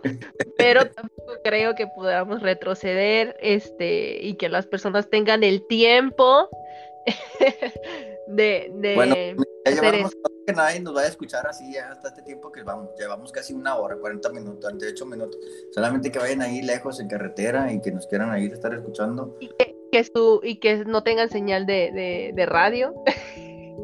[0.56, 6.48] pero tampoco creo que podamos retroceder este, y que las personas tengan el tiempo
[8.28, 9.14] de, de bueno,
[9.64, 10.12] ya llevamos
[10.46, 13.76] que nadie nos vaya a escuchar así hasta este tiempo que vamos, llevamos casi una
[13.76, 15.38] hora, 40 minutos, 38 minutos,
[15.72, 19.36] solamente que vayan ahí lejos en carretera y que nos quieran ahí estar escuchando.
[19.40, 19.76] Y que,
[20.42, 22.94] y que no tengan señal de, de, de radio.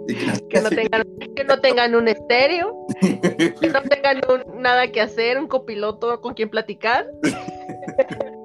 [0.06, 1.02] Que no tengan,
[1.34, 4.20] que no tengan un estéreo, que no tengan
[4.56, 7.06] nada que hacer, un copiloto con quien platicar.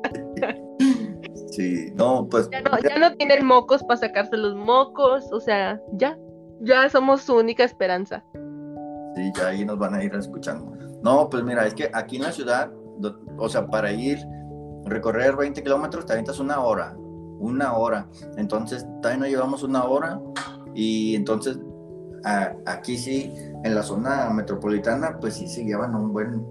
[1.51, 2.49] Sí, no, pues.
[2.49, 6.17] Ya no, tienen mocos para sacarse los mocos, o sea, ya,
[6.61, 8.23] Ya somos su única esperanza.
[9.15, 10.73] Sí, ya ahí nos van a ir escuchando.
[11.03, 12.71] No, pues mira, es que aquí en la ciudad,
[13.37, 14.19] o sea, para ir,
[14.85, 18.07] recorrer 20 kilómetros, te avientas una hora, una hora.
[18.37, 20.21] Entonces, también nos llevamos una hora
[20.73, 21.57] y entonces
[22.65, 26.45] aquí sí, en la zona metropolitana, pues sí se llevan un buen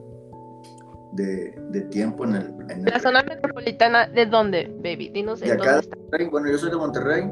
[1.12, 2.54] de, tiempo en el...
[2.84, 5.10] ¿La zona metropolitana de dónde, baby?
[5.10, 5.80] Dinos de acá
[6.30, 7.30] Bueno, yo soy de Monterrey,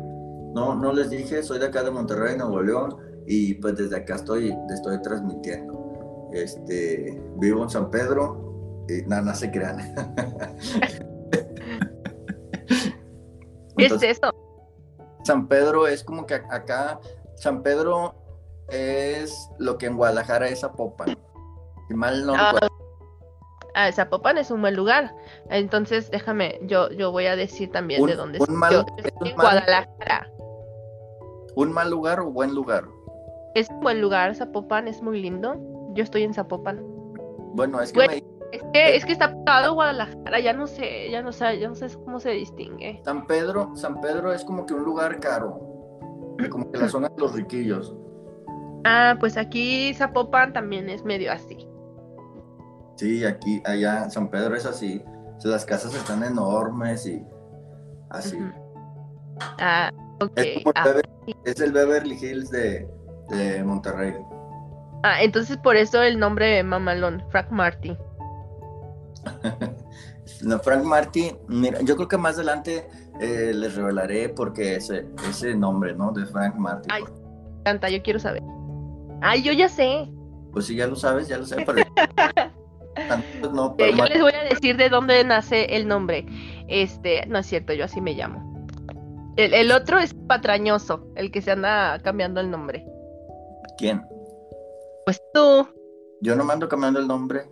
[0.55, 4.15] no, no les dije, soy de acá de Monterrey, Nuevo León, y pues desde acá
[4.17, 6.31] estoy, estoy transmitiendo.
[6.33, 9.79] Este, vivo en San Pedro, y nada, no se crean.
[13.77, 14.48] ¿Qué es eso?
[15.29, 17.01] San Pedro es como que acá,
[17.35, 18.15] San Pedro
[18.71, 21.19] es lo que en Guadalajara es Zapopan.
[21.87, 22.55] Si mal no ah,
[23.75, 25.15] ah, Zapopan es un buen lugar.
[25.51, 28.87] Entonces, déjame, yo, yo voy a decir también de dónde un mal,
[29.23, 30.31] en Guadalajara.
[31.57, 32.87] ¿Un mal lugar o buen lugar?
[33.55, 35.57] Es un buen lugar, Zapopan es muy lindo.
[35.93, 36.81] Yo estoy en Zapopan.
[37.53, 41.33] Bueno, es que, es que, es que está pegado Guadalajara, ya no sé, ya no
[41.33, 43.01] sé, ya no sé cómo se distingue.
[43.05, 45.61] San Pedro, San Pedro es como que un lugar caro,
[46.51, 47.95] como que la zona de los riquillos.
[48.85, 51.69] Ah, pues aquí Zapopan también es medio así.
[52.97, 55.03] Sí, aquí, allá, San Pedro es así.
[55.45, 57.25] Las casas están enormes y
[58.11, 58.39] así.
[59.61, 59.91] Ah,
[60.21, 60.41] ok.
[60.75, 60.95] Ah,
[61.45, 62.89] es, el Beverly Hills de,
[63.65, 64.15] Monterrey.
[65.05, 67.97] Ah, entonces por eso el nombre de Mamalón, Frank Martin.
[70.43, 72.89] no, Frank Martin, mira, yo creo que más adelante
[73.21, 76.13] eh, les revelaré porque ese, ese nombre, ¿no?
[76.13, 76.91] De Frank Martin.
[76.93, 77.05] Ay,
[77.65, 78.43] canta, yo quiero saber.
[79.21, 80.09] Ay, yo ya sé.
[80.53, 81.79] Pues sí, ya lo sabes, ya lo sé, pero...
[83.53, 86.27] no, eh, yo les voy a decir de dónde nace el nombre.
[86.69, 88.49] Este, no es cierto, yo así me llamo.
[89.37, 92.85] El, otro es patrañoso, el que se anda cambiando el nombre.
[93.77, 94.05] ¿Quién?
[95.05, 95.69] Pues tú.
[96.21, 97.47] Yo no me ando cambiando el nombre.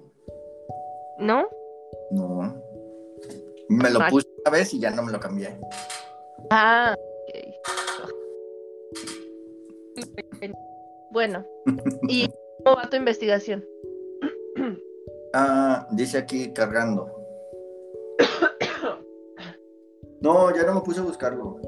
[1.21, 1.47] ¿No?
[2.11, 2.63] No.
[3.69, 5.57] Me lo puse una vez y ya no me lo cambié.
[6.51, 6.95] Ah,
[11.17, 11.47] Bueno,
[12.09, 12.29] ¿y
[12.63, 13.65] cómo va tu investigación?
[15.33, 17.11] Ah, dice aquí cargando.
[20.21, 21.61] No, ya no me puse a buscarlo.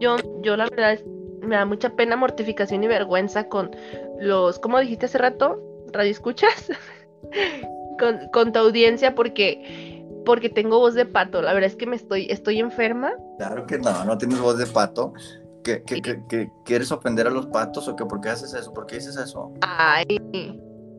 [0.00, 0.98] Yo, yo, la verdad
[1.40, 3.70] me da mucha pena, mortificación y vergüenza con
[4.18, 5.58] los, ¿cómo dijiste hace rato?
[5.92, 6.70] ¿Radio escuchas?
[8.02, 11.42] Con, con tu audiencia porque porque tengo voz de pato.
[11.42, 13.12] La verdad es que me estoy, estoy enferma.
[13.38, 15.12] Claro que no, no tienes voz de pato.
[15.62, 15.82] ¿Que,
[16.64, 18.72] quieres ofender a los patos o que por qué haces eso?
[18.72, 19.52] ¿Por qué dices eso?
[19.60, 20.04] Ay.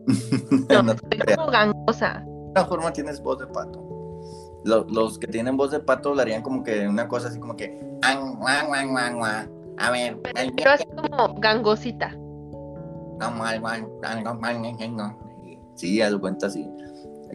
[0.69, 0.95] no, no
[1.35, 2.23] como gangosa.
[2.25, 3.81] De alguna forma tienes voz de pato.
[4.63, 7.77] Los, que tienen voz de pato hablarían como que una cosa así como que.
[9.77, 10.17] A ver.
[10.55, 12.15] Pero así como gangosita.
[15.75, 16.69] Sí, haz cuenta así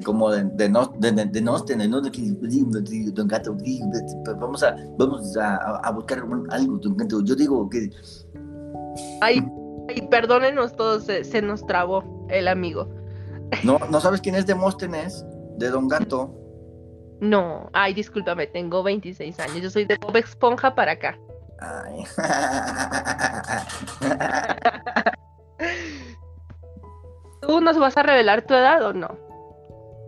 [0.00, 3.56] como de, de no de, de, no tener no don gato
[4.38, 7.90] vamos a vamos a, a buscar algo don gato yo digo que
[9.20, 9.44] ay,
[9.88, 12.88] ay perdónenos todos se, se, nos trabó el amigo.
[13.64, 15.24] No no sabes quién es Demóstenes
[15.56, 16.34] de don gato.
[17.20, 21.18] No ay discúlpame tengo 26 años yo soy de Bob Esponja para acá.
[21.60, 22.04] Ay.
[27.40, 29.27] ¿Tú nos vas a revelar tu edad o no?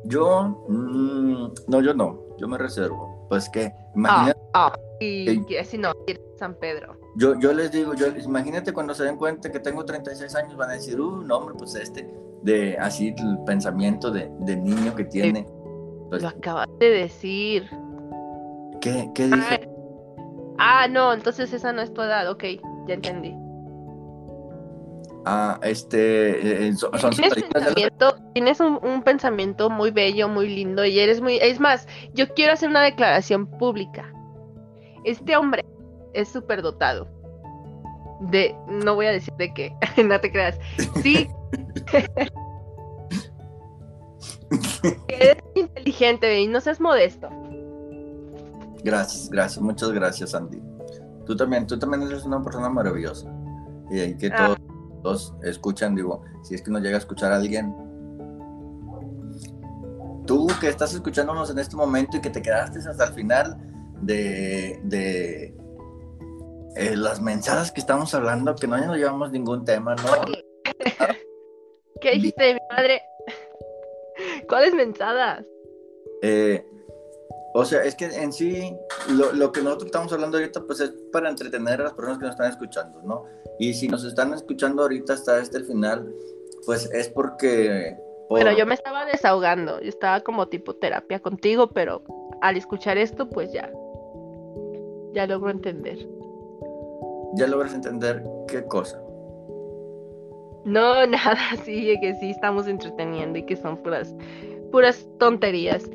[0.05, 3.27] Yo, mm, no, yo no, yo me reservo.
[3.29, 4.41] Pues que, imagínate.
[4.55, 5.93] Ah, ah y si no,
[6.39, 6.97] San Pedro.
[7.17, 10.71] Yo, yo les digo, yo, imagínate cuando se den cuenta que tengo 36 años, van
[10.71, 12.09] a decir, uh, no, hombre, pues este,
[12.43, 15.47] de así el pensamiento de, niño que tiene.
[16.09, 17.69] Pues, Lo acabas de decir.
[18.81, 19.69] ¿Qué, qué dije?
[20.59, 22.45] Ah, no, entonces esa no es tu edad, ok,
[22.87, 23.35] ya entendí.
[25.27, 26.75] Ah, este, eh,
[28.33, 32.71] tienes, un, pensamiento muy bello, muy lindo y eres muy, es más, yo quiero hacer
[32.71, 34.11] una declaración pública.
[35.05, 35.63] Este hombre
[36.15, 37.07] es súper dotado.
[38.31, 40.59] De, no voy a decir de qué, no te creas.
[41.03, 41.29] Sí.
[45.09, 47.29] eres inteligente y no seas modesto.
[48.83, 50.63] Gracias, gracias, muchas gracias, Andy.
[51.27, 53.31] Tú también, tú también eres una persona maravillosa.
[53.91, 54.47] Y hay que ah.
[54.57, 54.70] todo
[55.03, 57.75] todos escuchan, digo, si es que nos llega a escuchar alguien.
[60.27, 63.57] Tú que estás escuchándonos en este momento y que te quedaste hasta el final
[64.03, 65.57] de, de
[66.77, 70.03] eh, las mensajes que estamos hablando, que no nos llevamos ningún tema, ¿no?
[72.01, 73.03] ¿Qué dijiste de mi madre?
[74.49, 75.45] ¿Cuáles mensadas?
[76.23, 76.65] Eh,
[77.53, 78.77] o sea, es que en sí
[79.09, 82.25] lo, lo, que nosotros estamos hablando ahorita, pues es para entretener a las personas que
[82.27, 83.25] nos están escuchando, ¿no?
[83.59, 86.13] Y si nos están escuchando ahorita hasta este final,
[86.65, 87.97] pues es porque...
[88.29, 92.05] Bueno, yo me estaba desahogando, yo estaba como tipo terapia contigo, pero
[92.41, 93.71] al escuchar esto, pues ya,
[95.13, 95.99] ya logro entender.
[97.35, 99.03] ¿Ya logras entender qué cosa?
[100.65, 104.15] No, nada, sí, que sí estamos entreteniendo y que son puras,
[104.71, 105.91] puras tonterías.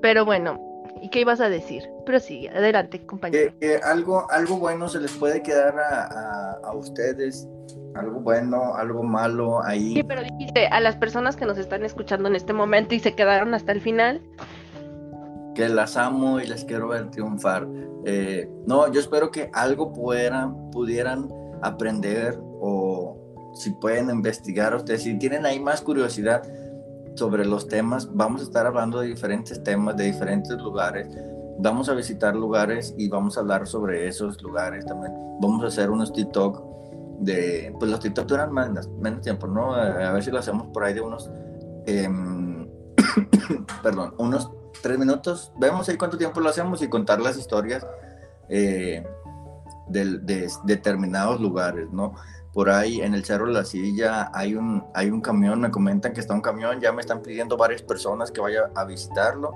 [0.00, 0.65] Pero bueno,
[1.06, 1.88] ¿y qué ibas a decir?
[2.04, 3.54] Pero sí, adelante, compañero.
[3.60, 7.48] Que, algo, algo bueno se les puede quedar a, a, ustedes,
[7.94, 9.94] algo bueno, algo malo ahí.
[9.94, 13.14] Sí, pero dijiste a las personas que nos están escuchando en este momento y se
[13.14, 14.20] quedaron hasta el final.
[15.54, 17.68] Que las amo y les quiero ver triunfar.
[18.04, 21.28] Eh, no, yo espero que algo pudieran, pudieran
[21.62, 23.16] aprender o
[23.54, 26.42] si pueden investigar ustedes, si tienen ahí más curiosidad
[27.16, 31.08] sobre los temas, vamos a estar hablando de diferentes temas, de diferentes lugares.
[31.58, 35.12] Vamos a visitar lugares y vamos a hablar sobre esos lugares también.
[35.40, 36.62] Vamos a hacer unos TikTok
[37.20, 39.74] de, pues los TikTok duran menos, menos tiempo, ¿no?
[39.74, 41.30] A ver si lo hacemos por ahí de unos,
[41.86, 42.68] em,
[43.82, 44.50] perdón, unos
[44.82, 45.52] tres minutos.
[45.58, 47.86] Vemos ahí cuánto tiempo lo hacemos y contar las historias
[48.50, 49.02] eh,
[49.88, 52.14] de determinados lugares, ¿no?
[52.56, 56.14] Por ahí en el Cerro de la Silla hay un, hay un camión, me comentan
[56.14, 59.52] que está un camión, ya me están pidiendo varias personas que vaya a visitarlo.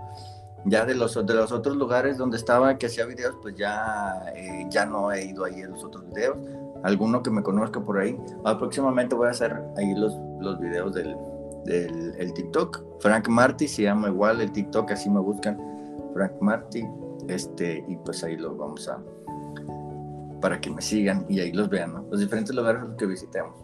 [0.67, 4.67] Ya de los, de los otros lugares donde estaba, que hacía videos, pues ya, eh,
[4.69, 6.37] ya no he ido ahí en los otros videos.
[6.83, 8.19] Alguno que me conozca por ahí.
[8.45, 11.17] Ah, próximamente voy a hacer ahí los, los videos del,
[11.65, 13.01] del el TikTok.
[13.01, 15.59] Frank Marty se llama igual el TikTok, así me buscan.
[16.13, 16.85] Frank Marty.
[17.29, 19.03] Este, y pues ahí lo vamos a,
[20.41, 22.07] para que me sigan y ahí los vean, ¿no?
[22.11, 23.55] Los diferentes lugares que visitemos.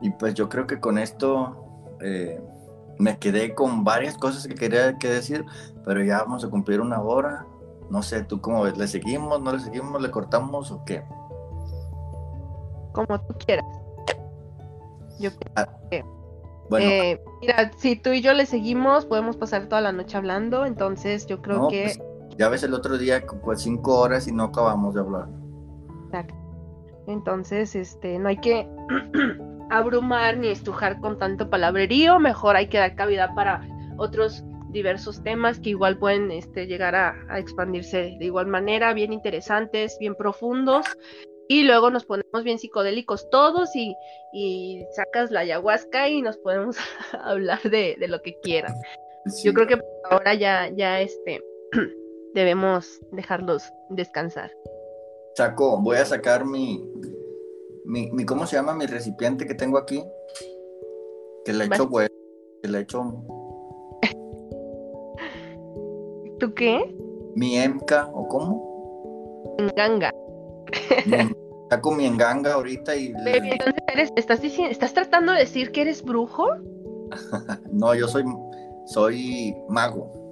[0.00, 1.64] Y pues yo creo que con esto
[2.00, 2.40] eh,
[2.98, 5.44] me quedé con varias cosas que quería que decir,
[5.84, 7.46] pero ya vamos a cumplir una hora.
[7.90, 8.76] No sé, ¿tú cómo ves?
[8.76, 11.02] ¿Le seguimos, no le seguimos, le cortamos o qué?
[12.92, 13.64] Como tú quieras.
[15.18, 16.04] Yo ah, que...
[16.68, 20.66] Bueno, eh, mira, si tú y yo le seguimos, podemos pasar toda la noche hablando,
[20.66, 21.94] entonces yo creo que...
[21.96, 22.05] Pues,
[22.38, 25.28] ya ves el otro día, pues cinco horas y no acabamos de hablar.
[26.06, 26.34] Exacto.
[27.06, 28.68] Entonces, este, no hay que
[29.70, 33.66] abrumar ni estrujar con tanto palabrerío, mejor hay que dar cabida para
[33.96, 39.96] otros diversos temas que igual pueden este, llegar a, expandirse de igual manera, bien interesantes,
[39.98, 40.84] bien profundos,
[41.48, 43.94] y luego nos ponemos bien psicodélicos todos y,
[44.32, 46.76] y sacas la ayahuasca y nos podemos
[47.22, 48.74] hablar de, de, lo que quieran.
[49.44, 49.80] Yo creo que
[50.10, 51.40] ahora ya, ya este
[52.34, 54.50] debemos dejarlos descansar.
[55.36, 56.84] Saco, voy a sacar mi,
[57.84, 58.74] mi, ¿cómo se llama?
[58.74, 60.02] Mi recipiente que tengo aquí.
[61.44, 62.12] Que le echo huevo,
[62.62, 63.04] que le echo...
[66.40, 66.96] ¿Tú qué?
[67.34, 69.54] Mi emca, ¿o cómo?
[69.58, 70.12] Enganga.
[71.70, 73.12] saco mi enganga ahorita y...
[74.16, 76.48] ¿estás, ¿estás tratando de decir que eres brujo?
[77.72, 78.24] no, yo soy,
[78.86, 80.25] soy mago.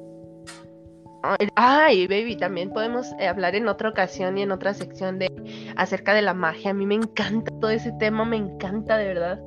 [1.55, 5.29] Ay, baby, también podemos eh, hablar en otra ocasión y en otra sección de
[5.77, 6.71] acerca de la magia.
[6.71, 9.41] A mí me encanta todo ese tema, me encanta de verdad.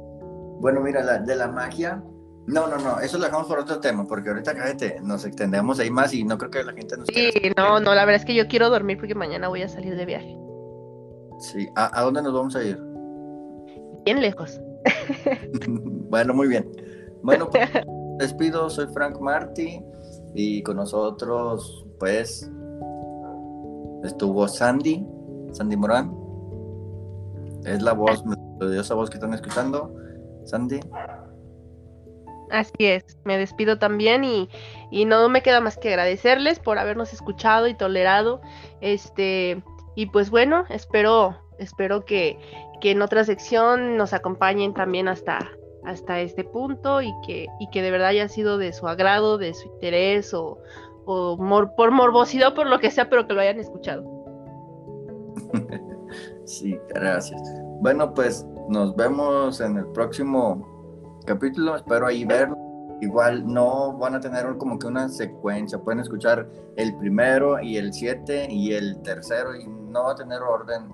[0.59, 2.03] Bueno, mira, de la magia,
[2.47, 5.91] no, no, no, eso lo dejamos por otro tema, porque ahorita cállate, nos extendemos ahí
[5.91, 8.34] más y no creo que la gente nos Sí, no, no, la verdad es que
[8.34, 10.38] yo quiero dormir porque mañana voy a salir de viaje.
[11.39, 12.80] Sí, ¿a, dónde nos vamos a ir?
[14.05, 14.61] Bien lejos.
[15.67, 16.71] bueno, muy bien.
[17.21, 17.69] Bueno, pues,
[18.17, 19.80] despido, soy Frank Marty.
[20.34, 22.51] Y con nosotros, pues,
[24.03, 25.05] estuvo Sandy,
[25.51, 26.15] Sandy Morán.
[27.65, 28.23] Es la voz,
[28.61, 29.93] esa voz que están escuchando.
[30.45, 30.80] Sandy.
[32.49, 34.49] Así es, me despido también y,
[34.89, 38.41] y, no me queda más que agradecerles por habernos escuchado y tolerado.
[38.80, 39.61] Este,
[39.95, 42.39] y pues bueno, espero, espero que,
[42.80, 45.39] que en otra sección nos acompañen también hasta,
[45.84, 49.53] hasta este punto y que, y que de verdad haya sido de su agrado, de
[49.53, 50.59] su interés o,
[51.05, 54.03] por morbosidad, por lo que sea, pero que lo hayan escuchado.
[56.45, 57.41] Sí, gracias.
[57.82, 62.57] Bueno, pues nos vemos en el próximo capítulo, espero ahí verlo.
[63.01, 67.93] Igual no van a tener como que una secuencia, pueden escuchar el primero y el
[67.93, 70.89] siete y el tercero y no va a tener orden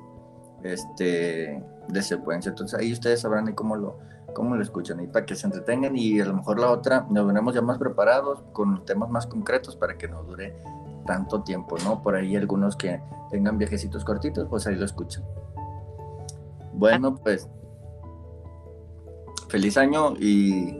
[0.63, 2.49] este, de secuencia.
[2.49, 3.99] Entonces ahí ustedes sabrán cómo lo,
[4.34, 7.25] cómo lo escuchan y para que se entretengan y a lo mejor la otra nos
[7.25, 10.55] veremos ya más preparados con temas más concretos para que no dure
[11.05, 12.01] tanto tiempo, ¿no?
[12.01, 15.23] Por ahí algunos que tengan viajecitos cortitos, pues ahí lo escuchan.
[16.73, 17.47] Bueno, pues
[19.49, 20.79] feliz año y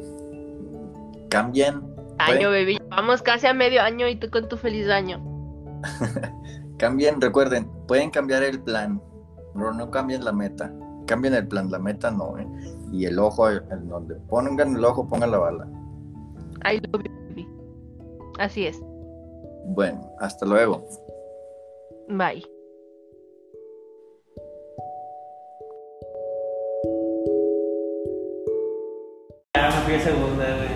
[1.30, 1.82] cambien.
[2.18, 2.80] Año, baby.
[2.90, 5.22] Vamos casi a medio año y tú con tu feliz año.
[6.78, 9.02] cambien, recuerden, pueden cambiar el plan,
[9.54, 10.74] pero no cambien la meta.
[11.06, 12.48] Cambien el plan, la meta no, ¿eh?
[12.94, 15.68] Y el ojo, en donde pongan el ojo, pongan la bala.
[16.64, 17.46] I love you.
[18.38, 18.80] Así es.
[19.66, 20.88] Bueno, hasta luego.
[22.08, 22.46] Bye.
[29.56, 30.70] Ya me fui a segunda, güey.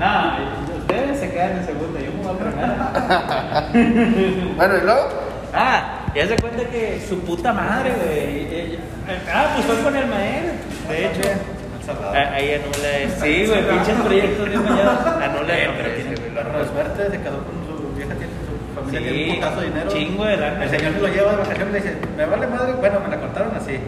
[0.00, 2.86] No, ustedes se quedan en segunda, yo me voy a primera.
[4.56, 5.08] Bueno, ¿y luego?
[5.54, 8.76] Ah, ya se cuenta que su puta madre, güey.
[9.32, 11.59] Ah, pues fue con el maestro, de hecho.
[11.88, 15.18] Ah, Ahí anula, sí, güey, pinches proyectos de mañana.
[15.24, 16.16] Anula el nombre.
[16.34, 19.66] Pero suerte se quedó con su vieja, tiene su familia, tiene un Sí, putazo de
[19.66, 19.90] dinero.
[19.90, 20.64] chingo de lana.
[20.64, 23.08] El señor se lo lleva de vacaciones y le dice, me vale madre, bueno, me
[23.08, 23.78] la contaron así.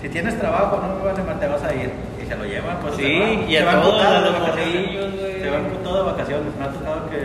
[0.00, 1.90] Si tienes trabajo, no me vale madre, te vas a ir.
[2.22, 5.12] Y se lo llevan, pues Sí, se y a van todos, a de los morrillos,
[5.20, 5.42] güey.
[5.42, 6.46] Se van putados de vacaciones.
[6.58, 7.20] Me ha tocado que.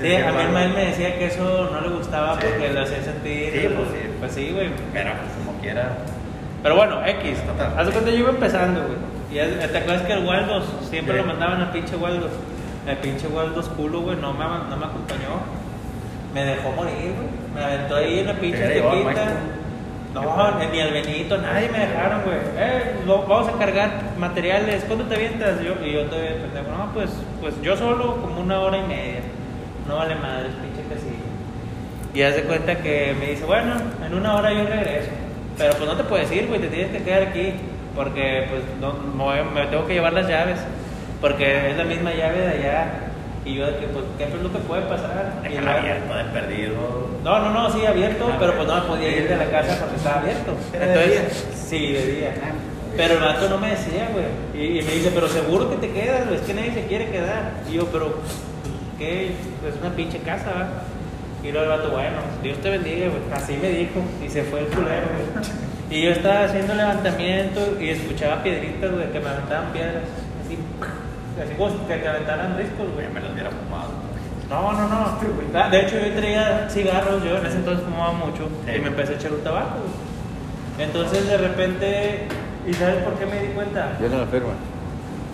[0.00, 2.46] Sí, a mí maestro me decía que eso no le gustaba Sí.
[2.50, 3.50] porque lo hacía sentir.
[3.52, 4.02] Sí, pues sí.
[4.20, 4.68] Pues sí, güey.
[4.92, 5.88] Pero pues, como quiera.
[6.62, 7.38] Pero bueno, X.
[7.46, 7.72] Total.
[7.78, 8.98] Haz de cuenta, yo iba empezando, güey.
[9.34, 12.30] Y ya- te acuerdas que el Waldos siempre lo mandaban al pinche Waldos.
[12.86, 15.40] El pinche Waldos culo, güey, no me, no me acompañó.
[16.32, 17.28] Me dejó morir, güey.
[17.54, 19.24] Me aventó ahí en la pinche Te llevó al estequita.
[19.24, 19.40] maestro.
[20.14, 22.36] No, ni al Benito, nadie me dejaron, güey.
[22.56, 24.84] Eh, lo- vamos a cargar materiales.
[24.84, 25.60] ¿Cuándo te avientas?
[25.60, 27.10] Yo, y yo te pendejo, no, pues,
[27.40, 29.20] pues yo solo como una hora y media.
[29.88, 31.18] No vale madre, pinche casilla.
[32.14, 33.74] Y haz de cuenta que me dice, bueno,
[34.06, 35.10] en una hora yo regreso.
[35.58, 37.54] Pero pues no te puedes ir, güey, te tienes que quedar aquí.
[37.94, 38.94] Porque pues no,
[39.52, 40.58] me tengo que llevar las llaves.
[41.20, 42.92] Porque es la misma llave de allá.
[43.44, 45.42] Y yo de que, pues, ¿qué es lo que puede pasar?
[45.44, 47.10] Y abierto de perdido.
[47.22, 49.80] no, no, no, sí, abierto, Ah, pero pues no me podía ir de la casa
[49.80, 50.52] porque estaba abierto.
[50.72, 52.34] ¿Era de Entonces, sí, de día.
[52.96, 54.24] Pero el vato no me decía, güey.
[54.54, 57.10] Y, y me dice, pero seguro que te quedas, güey, es que nadie se quiere
[57.10, 57.52] quedar.
[57.70, 58.32] Y yo, pero, pues,
[58.98, 59.26] ¿qué?
[59.26, 60.68] Es una pinche casa, ¿va?
[61.46, 63.20] Y luego el vato, bueno, Dios te bendiga, güey.
[63.30, 65.44] Así me dijo, y se fue el culero, güey.
[65.90, 70.02] Y yo estaba haciendo levantamiento y escuchaba piedritas, güey, que me aventaban piedras.
[70.44, 70.58] Así,
[71.42, 73.06] así como que te aventaran riscos, güey.
[73.12, 73.90] Me los hubiera fumado.
[74.48, 75.18] No, no, no.
[75.54, 78.72] Ah, De hecho, yo traía cigarros, yo en ese entonces fumaba mucho Sí.
[78.76, 79.78] y me empecé a echar un tabaco.
[79.80, 80.86] güey.
[80.88, 82.26] Entonces, de repente,
[82.66, 83.92] ¿y sabes por qué me di cuenta?
[84.00, 84.48] Yo no lo firmo.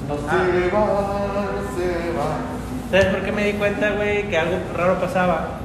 [0.09, 0.19] No Ah.
[0.47, 2.37] se va, no se va.
[2.91, 5.61] ¿Sabes por qué me di cuenta, güey, que algo raro pasaba?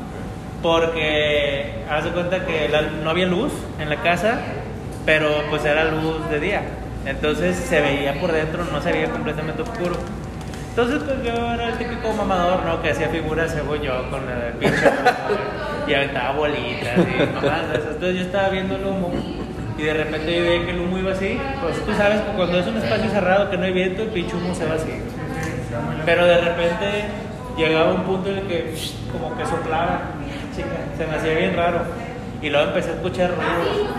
[0.61, 4.39] Porque haz de cuenta que la- no había luz en la casa,
[5.05, 6.61] pero pues era luz de día.
[7.05, 9.95] Entonces se veía por dentro, no se veía completamente oscuro.
[10.69, 12.81] Entonces, pues yo era el típico mamador, ¿no?
[12.81, 14.83] Que hacía figuras, según yo, con el pinche
[15.87, 17.79] y aventaba bolitas y mamadas.
[17.91, 19.13] Entonces yo estaba viendo el humo
[19.77, 21.39] y de repente yo veía que el humo iba así.
[21.61, 24.35] Pues tú sabes que cuando es un espacio cerrado que no hay viento, el pinche
[24.35, 24.91] humo se va así.
[26.05, 27.05] Pero de repente
[27.57, 28.75] llegaba un punto en el que
[29.13, 30.01] como que soplaba,
[30.53, 31.83] chica, se me hacía bien raro.
[32.41, 33.95] Y luego empecé a escuchar ruidos.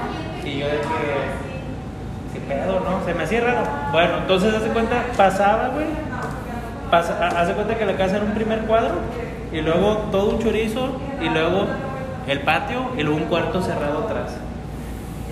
[0.47, 3.05] Y yo de que, ¿qué pedo, no?
[3.05, 3.63] Se me hacía raro.
[3.93, 5.87] Bueno, entonces hace cuenta, pasaba, güey.
[6.91, 8.95] Pasa, ha- hace cuenta que la casa era un primer cuadro.
[9.53, 10.89] Y luego todo un chorizo.
[11.21, 11.67] Y luego
[12.29, 12.91] el patio.
[12.97, 14.37] Y luego un cuarto cerrado atrás.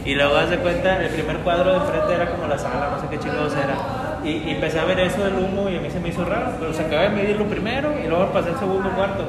[0.05, 3.01] Y luego haz de cuenta, el primer cuadro de frente era como la sala, no
[3.01, 3.75] sé qué chingados era.
[4.23, 6.49] Y, y empecé a ver eso del humo y a mí se me hizo raro.
[6.61, 9.25] Pero se acaba de medir lo primero y luego pasé al segundo cuarto.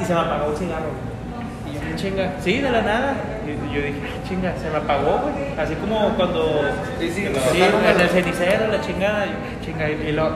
[0.00, 0.90] Y se me apagó el cigarro.
[1.96, 3.14] Chinga, sí, de la nada.
[3.46, 5.34] Y yo dije, "Ah, chinga, se me apagó, güey.
[5.58, 6.62] Así como cuando.
[7.00, 9.26] Sí, sí, sí, lo sacaron en el cenicero, la chingada.
[9.26, 10.32] Y, "Ah, chinga, y, lo-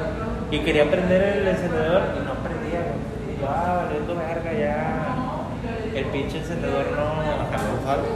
[0.51, 3.37] y quería prender el encendedor y no prendía, güey.
[3.37, 4.99] Y yo, ah, valiendo verga, ya.
[5.95, 7.23] El pinche encendedor no.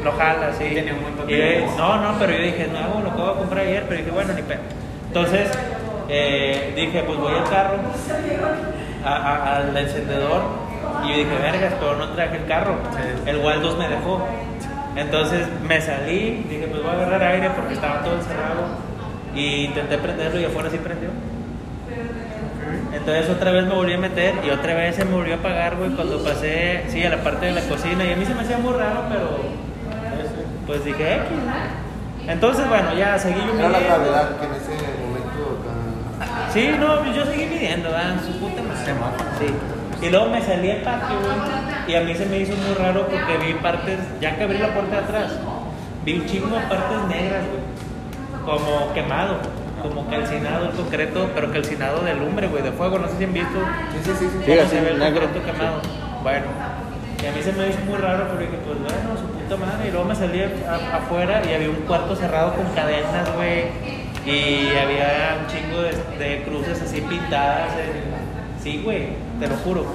[0.02, 0.64] No jala, sí.
[0.74, 3.66] Tenía un montón de Y, no, no, pero yo dije, no, lo acabo de comprar
[3.66, 4.60] ayer, pero dije, bueno, ni pedo.
[5.08, 5.50] Entonces,
[6.08, 7.76] eh, dije, pues voy al carro,
[9.04, 10.42] a- a- al encendedor,
[11.06, 12.74] y yo dije, vergas, pero no traje el carro.
[13.26, 14.26] El Waldos me dejó.
[14.96, 18.62] Entonces me salí, dije, pues voy a agarrar aire porque estaba todo encerrado.
[19.34, 21.10] Y intenté prenderlo y afuera sí prendió.
[22.92, 25.76] Entonces otra vez me volví a meter y otra vez se me volvió a apagar,
[25.76, 28.04] güey, cuando pasé, sí, a la parte de la cocina.
[28.04, 29.38] Y a mí se me hacía muy raro, pero
[30.66, 32.32] pues dije, X, ¿no?
[32.32, 33.86] Entonces, bueno, ya seguí yo Era la midiendo.
[34.04, 35.58] gravedad que en ese momento.
[36.52, 38.16] Sí, no, yo seguí midiendo, ¿verdad?
[38.26, 38.92] Su puta madre.
[39.38, 39.46] Sí.
[40.02, 41.36] Y luego me salí al patio, güey.
[41.88, 44.74] Y a mí se me hizo muy raro porque vi partes, ya que abrí la
[44.74, 45.32] puerta de atrás,
[46.04, 47.76] vi un chingo de partes negras, güey.
[48.44, 49.36] Como quemado,
[49.82, 52.98] como calcinado el concreto, pero calcinado de lumbre, güey, de fuego.
[52.98, 53.58] No sé si han visto
[53.92, 54.26] Sí, sí, sí.
[54.30, 54.38] sí.
[54.44, 55.22] Sí, se ve el negro.
[55.22, 55.80] concreto quemado.
[56.22, 56.46] Bueno,
[57.22, 59.88] y a mí se me hizo muy raro, pero dije, pues bueno, su puta madre.
[59.88, 63.64] Y luego me salí a- afuera y había un cuarto cerrado con cadenas, güey.
[64.26, 68.25] Y había un chingo de, de cruces así pintadas en
[68.66, 69.86] Sí, güey, te lo juro.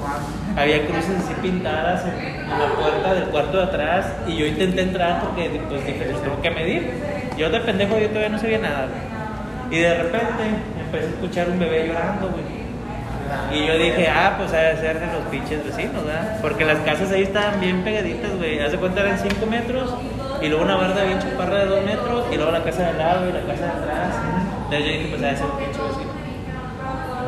[0.55, 5.19] Había cruces así pintadas en, la puerta del cuarto de atrás y yo intenté entrar
[5.19, 6.89] porque pues dije, les tengo que medir.
[7.37, 9.77] Yo de pendejo yo todavía no sabía nada, güey.
[9.77, 10.43] Y de repente
[10.85, 13.59] empecé a escuchar un bebé llorando, güey.
[13.59, 16.37] Y yo dije, ah, pues ha de ser de los pinches vecinos, ¿verdad?
[16.41, 18.57] Porque las casas ahí estaban bien pegaditas, güey.
[18.59, 19.93] Haz de cuenta eran 5 metros
[20.41, 22.97] y luego una barda bien chaparra de 2 metros y luego la casa de al
[22.97, 24.15] lado y la casa de atrás.
[24.63, 26.10] Entonces yo dije, pues ha ser un pinche vecino.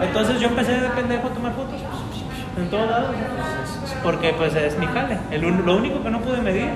[0.01, 1.79] Entonces yo empecé de pendejo a tomar fotos
[2.57, 3.15] en todos lados.
[4.03, 5.17] Porque pues es mi jale.
[5.31, 6.69] El lo único que no pude medir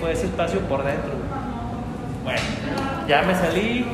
[0.00, 1.12] fue ese espacio por dentro.
[2.22, 2.40] Bueno,
[3.08, 3.86] ya me salí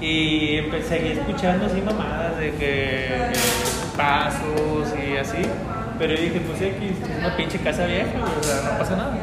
[0.00, 3.32] y empe- seguí escuchando así mamadas de que
[3.96, 5.42] pasos y así.
[5.98, 8.08] Pero yo dije, pues X, es una pinche casa vieja,
[8.40, 9.14] o sea, no pasa nada.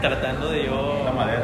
[0.00, 1.02] Tratando de yo...
[1.04, 1.42] La madera.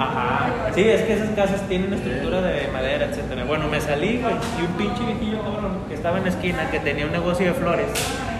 [0.00, 0.72] Ajá.
[0.74, 3.44] Sí, es que esas casas tienen estructura de madera, etcétera.
[3.44, 6.80] Bueno, me salí, güey, y un pinche viejillo cabrón que estaba en la esquina, que
[6.80, 7.86] tenía un negocio de flores,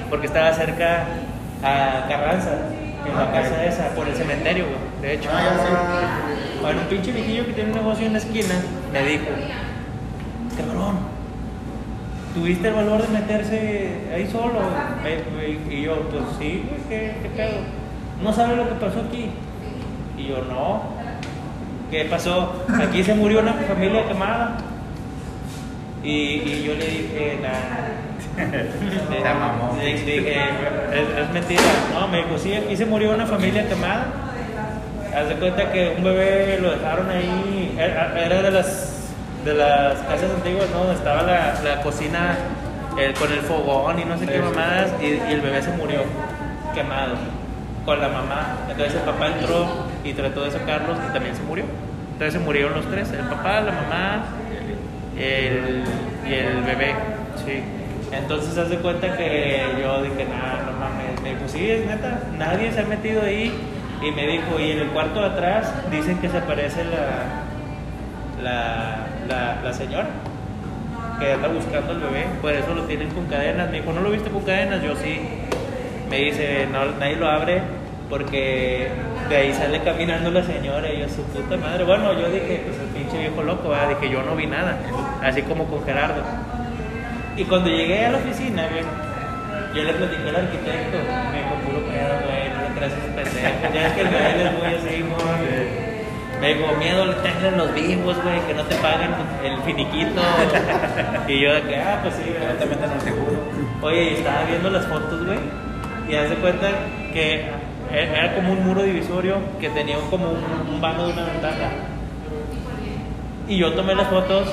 [0.08, 1.04] porque estaba cerca
[1.62, 2.56] a Carranza,
[3.06, 5.28] en la casa esa, por el cementerio, güey, de hecho.
[5.30, 6.62] Ah, ya sé.
[6.62, 8.54] Bueno, un pinche viejillo que tiene un negocio en la esquina
[8.90, 9.24] me dijo,
[10.56, 10.98] cabrón,
[12.34, 14.60] ¿tuviste el valor de meterse ahí solo?
[15.68, 17.58] Y yo, pues sí, güey, ¿qué, qué pedo?
[18.22, 19.28] ¿No sabes lo que pasó aquí?
[20.16, 20.89] Y yo, no.
[21.90, 22.64] ¿Qué pasó?
[22.80, 24.58] Aquí se murió una familia quemada.
[26.02, 28.46] Y, y yo le dije, nah.
[29.10, 29.76] Le- Te mamó.
[29.78, 30.40] le dije,
[30.92, 31.62] es, es mentira.
[31.92, 34.06] No, me dijo, sí, aquí se murió una familia quemada.
[35.14, 39.08] Haz de cuenta que un bebé lo dejaron ahí, era era de las,
[39.44, 40.78] de las casas antiguas, ¿no?
[40.78, 42.36] Donde estaba la, la cocina
[42.96, 46.02] el- con el fogón y no sé qué mamadas, y, y el bebé se murió
[46.74, 47.14] quemado
[47.84, 48.56] con la mamá.
[48.70, 49.66] Entonces el papá entró
[50.04, 51.64] y trató de sacarlos y también se murió.
[52.12, 54.24] Entonces se murieron los tres, el papá, la mamá
[55.18, 55.84] el,
[56.28, 56.94] y el bebé.
[57.44, 57.62] Sí.
[58.12, 61.20] Entonces haz de cuenta que yo dije, nah, no mames.
[61.22, 63.52] Me dijo, sí, es neta, nadie se ha metido ahí.
[64.02, 67.42] Y me dijo, y en el cuarto de atrás dicen que se aparece la,
[68.42, 70.08] la, la, la señora
[71.18, 73.70] que anda buscando al bebé, por eso lo tienen con cadenas.
[73.70, 74.82] Me dijo, ¿no lo viste con cadenas?
[74.82, 75.20] Yo sí.
[76.08, 77.60] Me dice, no, nadie lo abre
[78.08, 78.88] porque
[79.28, 81.84] de ahí sale caminando la señora y yo, su puta madre.
[81.84, 83.88] Bueno, yo dije, pues el pinche viejo loco, ¿verdad?
[84.00, 84.76] dije, yo no vi nada,
[85.22, 86.22] así como con Gerardo.
[87.36, 88.84] Y cuando llegué a la oficina, güey,
[89.74, 90.98] yo le platiqué al arquitecto,
[91.30, 93.74] me dijo, puro pedo, güey, no ese pendejo.
[93.74, 95.90] Ya es que el güey es muy así, muy...
[96.40, 99.10] Me dijo, miedo le tengan los vivos, güey, que no te paguen
[99.44, 100.22] el finiquito.
[101.28, 102.58] y yo de que, ah, pues sí, No güey.
[102.58, 103.38] te metan al seguro.
[103.82, 105.38] Oye, estaba viendo las fotos, güey,
[106.08, 106.68] y haz de cuenta
[107.12, 107.44] que
[107.92, 111.68] era como un muro divisorio que tenía como un, un vano de una ventana.
[113.48, 114.48] Y yo tomé las fotos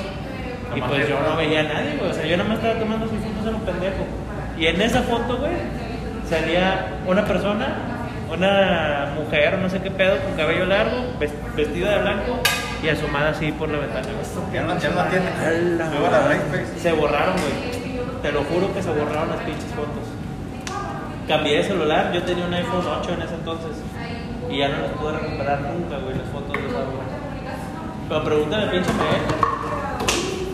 [0.75, 2.11] y pues yo no veía a nadie, güey.
[2.11, 4.05] O sea, yo nada más estaba tomando sus fotos a lo pendejo.
[4.57, 5.51] Y en esa foto, güey,
[6.27, 7.75] salía una persona,
[8.33, 12.39] una mujer, no sé qué pedo, con cabello largo, ves- vestida de blanco
[12.83, 14.25] y asomada así por la ventana, güey.
[14.51, 15.25] Ya no, no tiene.
[16.79, 17.77] Se borraron, güey.
[18.23, 20.03] Te lo juro que se borraron las pinches fotos.
[21.27, 23.71] Cambié de celular, yo tenía un iPhone 8 en ese entonces.
[24.49, 26.79] Y ya no las pude recuperar nunca, güey, las fotos de esa.
[28.07, 28.89] Pero pregúntale al pinche.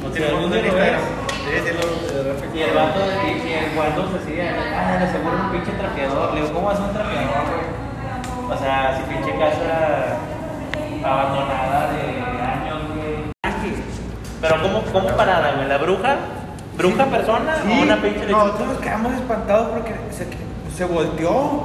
[0.01, 0.65] No tiene algún fotos.
[0.65, 1.01] Instagram.
[1.43, 2.57] De Rainface.
[2.57, 6.33] Y el vato, y, y el guardo se decía, ah, de seguro un pinche trapeador.
[6.33, 7.83] Le digo, ¿cómo va a un trapeador, güey?
[8.49, 10.17] O sea, si pinche casa
[11.05, 12.01] abandonada de
[12.41, 13.33] años, güey.
[14.41, 15.67] Pero ¿cómo, cómo parada, güey?
[15.67, 16.17] ¿La bruja?
[16.75, 18.43] ¿Bruja persona Sí, o una pinche lechuza?
[18.45, 20.27] Nosotros nos quedamos espantados porque se,
[20.75, 21.63] se volteó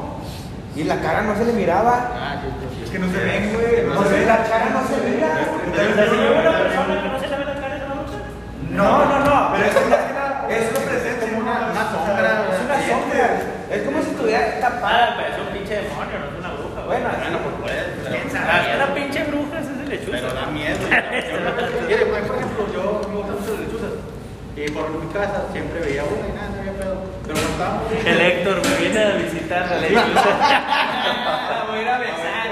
[0.76, 2.10] y la cara no se le miraba.
[2.14, 2.42] Ah,
[2.84, 3.86] Es que no se ven, güey.
[3.86, 5.28] No se ve, la cara no se mira.
[5.74, 7.94] Sea, si yo veo una persona que no se le ve la cara, ¿es una
[7.94, 8.18] bruja?
[8.70, 9.52] No, no, no.
[9.52, 11.26] Pero es que es lo presente.
[11.28, 13.26] como una- una sombra, Es una sombra.
[13.70, 15.16] Es como si estuviera tapada.
[15.18, 16.80] Ah, es un pinche demonio, no es una bruja.
[16.86, 17.80] Bueno, Bueno, pues puede,
[18.48, 20.12] Ah, es una pinche bruja, esa es el lechuza.
[20.20, 20.78] Pero da miedo.
[21.90, 23.67] Yo por ejemplo, yo me gustan mucho lechuzas.
[24.58, 26.96] Y por mi casa siempre veía una y nada, no había pedo.
[27.22, 27.82] Pero cuando estábamos.
[28.04, 30.24] El Héctor me viene a visitar la lechuza.
[30.38, 32.46] La voy a ir a besar.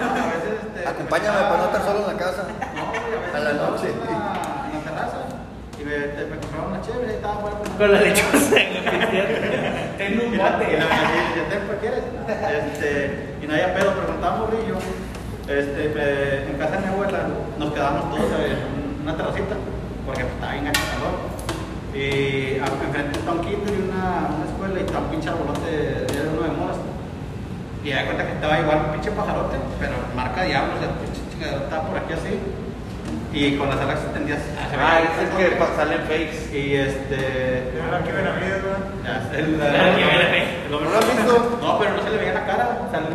[0.00, 0.88] No, a veces este.
[0.88, 2.42] Acompáñame para no estar solo en la casa.
[2.74, 3.88] No, a A la noche.
[3.88, 5.18] estaba En la, la terraza.
[5.78, 5.96] Y me,
[6.26, 9.28] me compraba una chévere y estaba fuera con Con la lechuza en el cristiano.
[9.98, 10.64] Tengo un Y bote.
[10.66, 12.02] la y te pues quieres.
[12.10, 14.76] Este, y no había pedo, pero cuando estaba morrillo,
[15.48, 17.18] este, me- en casa de mi abuela
[17.58, 19.54] nos quedamos todos en una terracita,
[20.06, 21.14] porque pues, estaba bien gacho el calor.
[21.90, 26.28] Y enfrente está un kinder y una, una escuela y está un pinche arbolote de
[26.30, 26.78] uno de moras.
[27.82, 30.88] Y me da cuenta que estaba igual un pinche pajarote, pero marca diablo, o sea,
[30.88, 32.38] el pinche chingadero estaba por aquí así.
[33.32, 34.40] Y con las alas extendidas.
[34.42, 36.50] se Ah, veía- es el que pa- sale en fakes.
[36.50, 37.70] Y este.
[37.78, 38.46] Aquí ven a mí,
[39.06, 39.58] ya, el-.
[40.70, 41.58] ¿No ¿No lo has visto?
[41.62, 42.78] No, pero no se le veía la cara.
[42.86, 43.06] O sea, No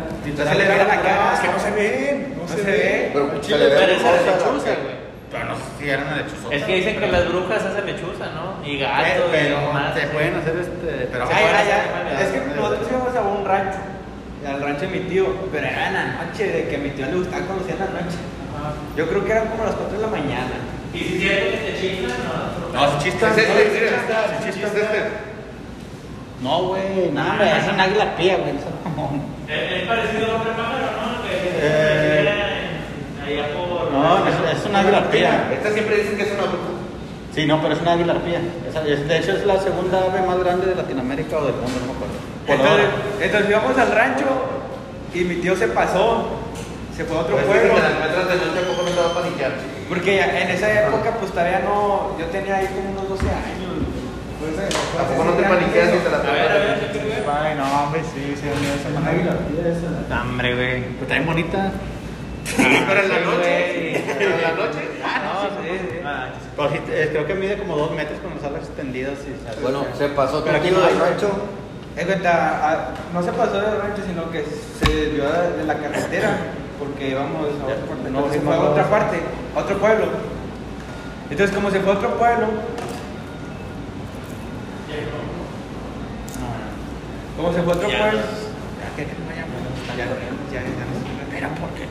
[0.50, 1.34] se le ve la cara.
[1.34, 2.34] Es que no se ven.
[2.40, 3.10] No, se, ve.
[3.12, 4.95] Pero Pero se le ve Pero esa es borrosa la.
[5.36, 6.48] Pero no sé si eran lechuzos.
[6.52, 8.64] Es que dicen que las brujas hacen lechuza, ¿no?
[8.66, 9.94] Y gatos pero y demás.
[9.94, 11.08] se pueden hacer este.
[11.12, 12.20] Pero hacer ay, animales.
[12.20, 13.78] Es que nosotros íbamos a un rancho.
[14.46, 15.26] Al rancho de mi tío.
[15.52, 17.86] Pero era en la noche, de que a mi tío le gustaba conocer en la
[18.00, 18.18] noche.
[18.96, 20.56] Yo creo que eran como las 4 de la mañana.
[20.94, 22.16] ¿Y si es cierto que te chistan?
[22.72, 23.36] No, No, si chistas.
[23.36, 25.02] Es este, no, si si es este.
[26.42, 28.50] No, güey, no, hombre, es un águila pía, güey.
[28.56, 29.20] eso no.
[29.52, 31.22] Es, es parecido al hombre pájaro, ¿no?
[31.22, 32.28] Que que Eh.
[33.26, 33.65] allá por.
[34.02, 35.48] No, es, es una águila pía.
[35.52, 36.76] Esta siempre dicen que es una bruja.
[37.34, 38.40] Sí, no, pero es una águila arpía.
[38.86, 41.86] Es- de hecho, es la segunda ave más grande de Latinoamérica o del mundo, no
[41.86, 42.16] me acuerdo.
[43.20, 44.24] Entonces, íbamos al rancho
[45.12, 46.28] y mi tío se pasó.
[46.96, 47.74] Se fue a otro Pues que pueblo.
[49.88, 52.16] Porque en esa época, pues todavía no.
[52.18, 53.84] Yo tenía ahí como unos 12 años.
[54.40, 57.24] Pues, eh, ¿A pues, poco no te paniqueas ni te las A ver, ver.
[57.28, 60.22] Ay, no, hombre, sí, sí, esa es una águila arpía esa.
[60.22, 60.82] Hombre, güey.
[60.96, 61.72] Pues está bien bonita.
[62.56, 64.04] Pero en la noche.
[64.18, 64.78] Pero en la noche.
[65.04, 65.98] Ah, no, sí, sí.
[66.04, 69.18] Ah, Pero sí, eh, creo que mide como dos metros con las alas extendidas.
[69.26, 71.30] Y, Bueno, se pasó Pero aquí tranquilo no del rancho.
[71.96, 76.38] Es cuenta, ah, no se pasó del rancho, sino que se desvió de la carretera
[76.78, 78.10] porque íbamos a otra parte.
[78.10, 79.20] No, se fue a otra parte,
[79.54, 80.06] a otro pueblo.
[81.30, 82.46] Entonces, como se fue a otro pueblo,
[87.36, 88.20] como se fue a otro pueblo,
[88.78, 89.26] Ya que no
[89.96, 91.84] ya, ya, ya, ya no se espera porque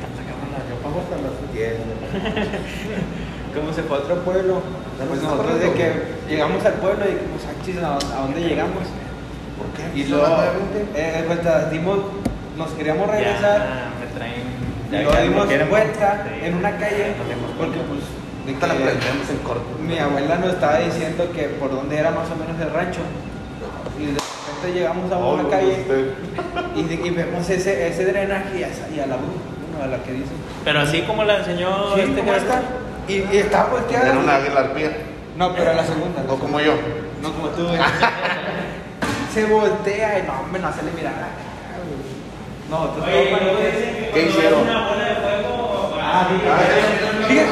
[1.10, 1.74] la las 10.
[3.56, 4.62] como se fue a otro pueblo,
[5.08, 5.92] pues nosotros de que
[6.30, 8.84] llegamos al pueblo y dijimos, "Ah, chis, ¿a a dónde llegamos?
[9.58, 10.00] ¿Por qué?
[10.00, 10.28] Y luego,
[10.96, 12.00] eh, de cuenta, dimos,
[12.58, 13.60] nos queríamos regresar.
[13.60, 14.56] Ya, me traen.
[14.92, 16.46] Y luego dimos vuelta Sí.
[16.46, 18.02] en una calle No porque pues
[18.46, 19.66] de Ahorita la que prendemos en corto.
[19.82, 23.00] mi abuela nos estaba diciendo que por dónde era más o menos el rancho
[23.98, 25.84] y de repente llegamos a una calle
[26.76, 29.88] y, de- y vemos ese, ese drenaje y a, y a la bruja, bueno, a
[29.88, 30.32] la que dice
[30.64, 32.62] Pero así como la enseñó sí, este ¿cómo está?
[33.08, 34.92] Y, y está volteada Era una águila arpía.
[35.38, 36.74] no, pero la segunda la O como yo.
[37.22, 37.80] no como tú güey.
[39.34, 41.30] se voltea y no, hombre, no se le mira la cara,
[41.86, 42.70] güey.
[42.70, 44.62] no, tú Oye, ¿y luego dicen que ¿Qué cuando hicieron?
[44.62, 45.98] una bola de fuego.
[46.02, 47.50] Ah, Ah, Fíjate,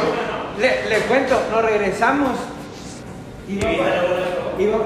[0.59, 2.31] le, le cuento, nos regresamos
[3.47, 3.83] y Y fuego.
[4.59, 4.77] iba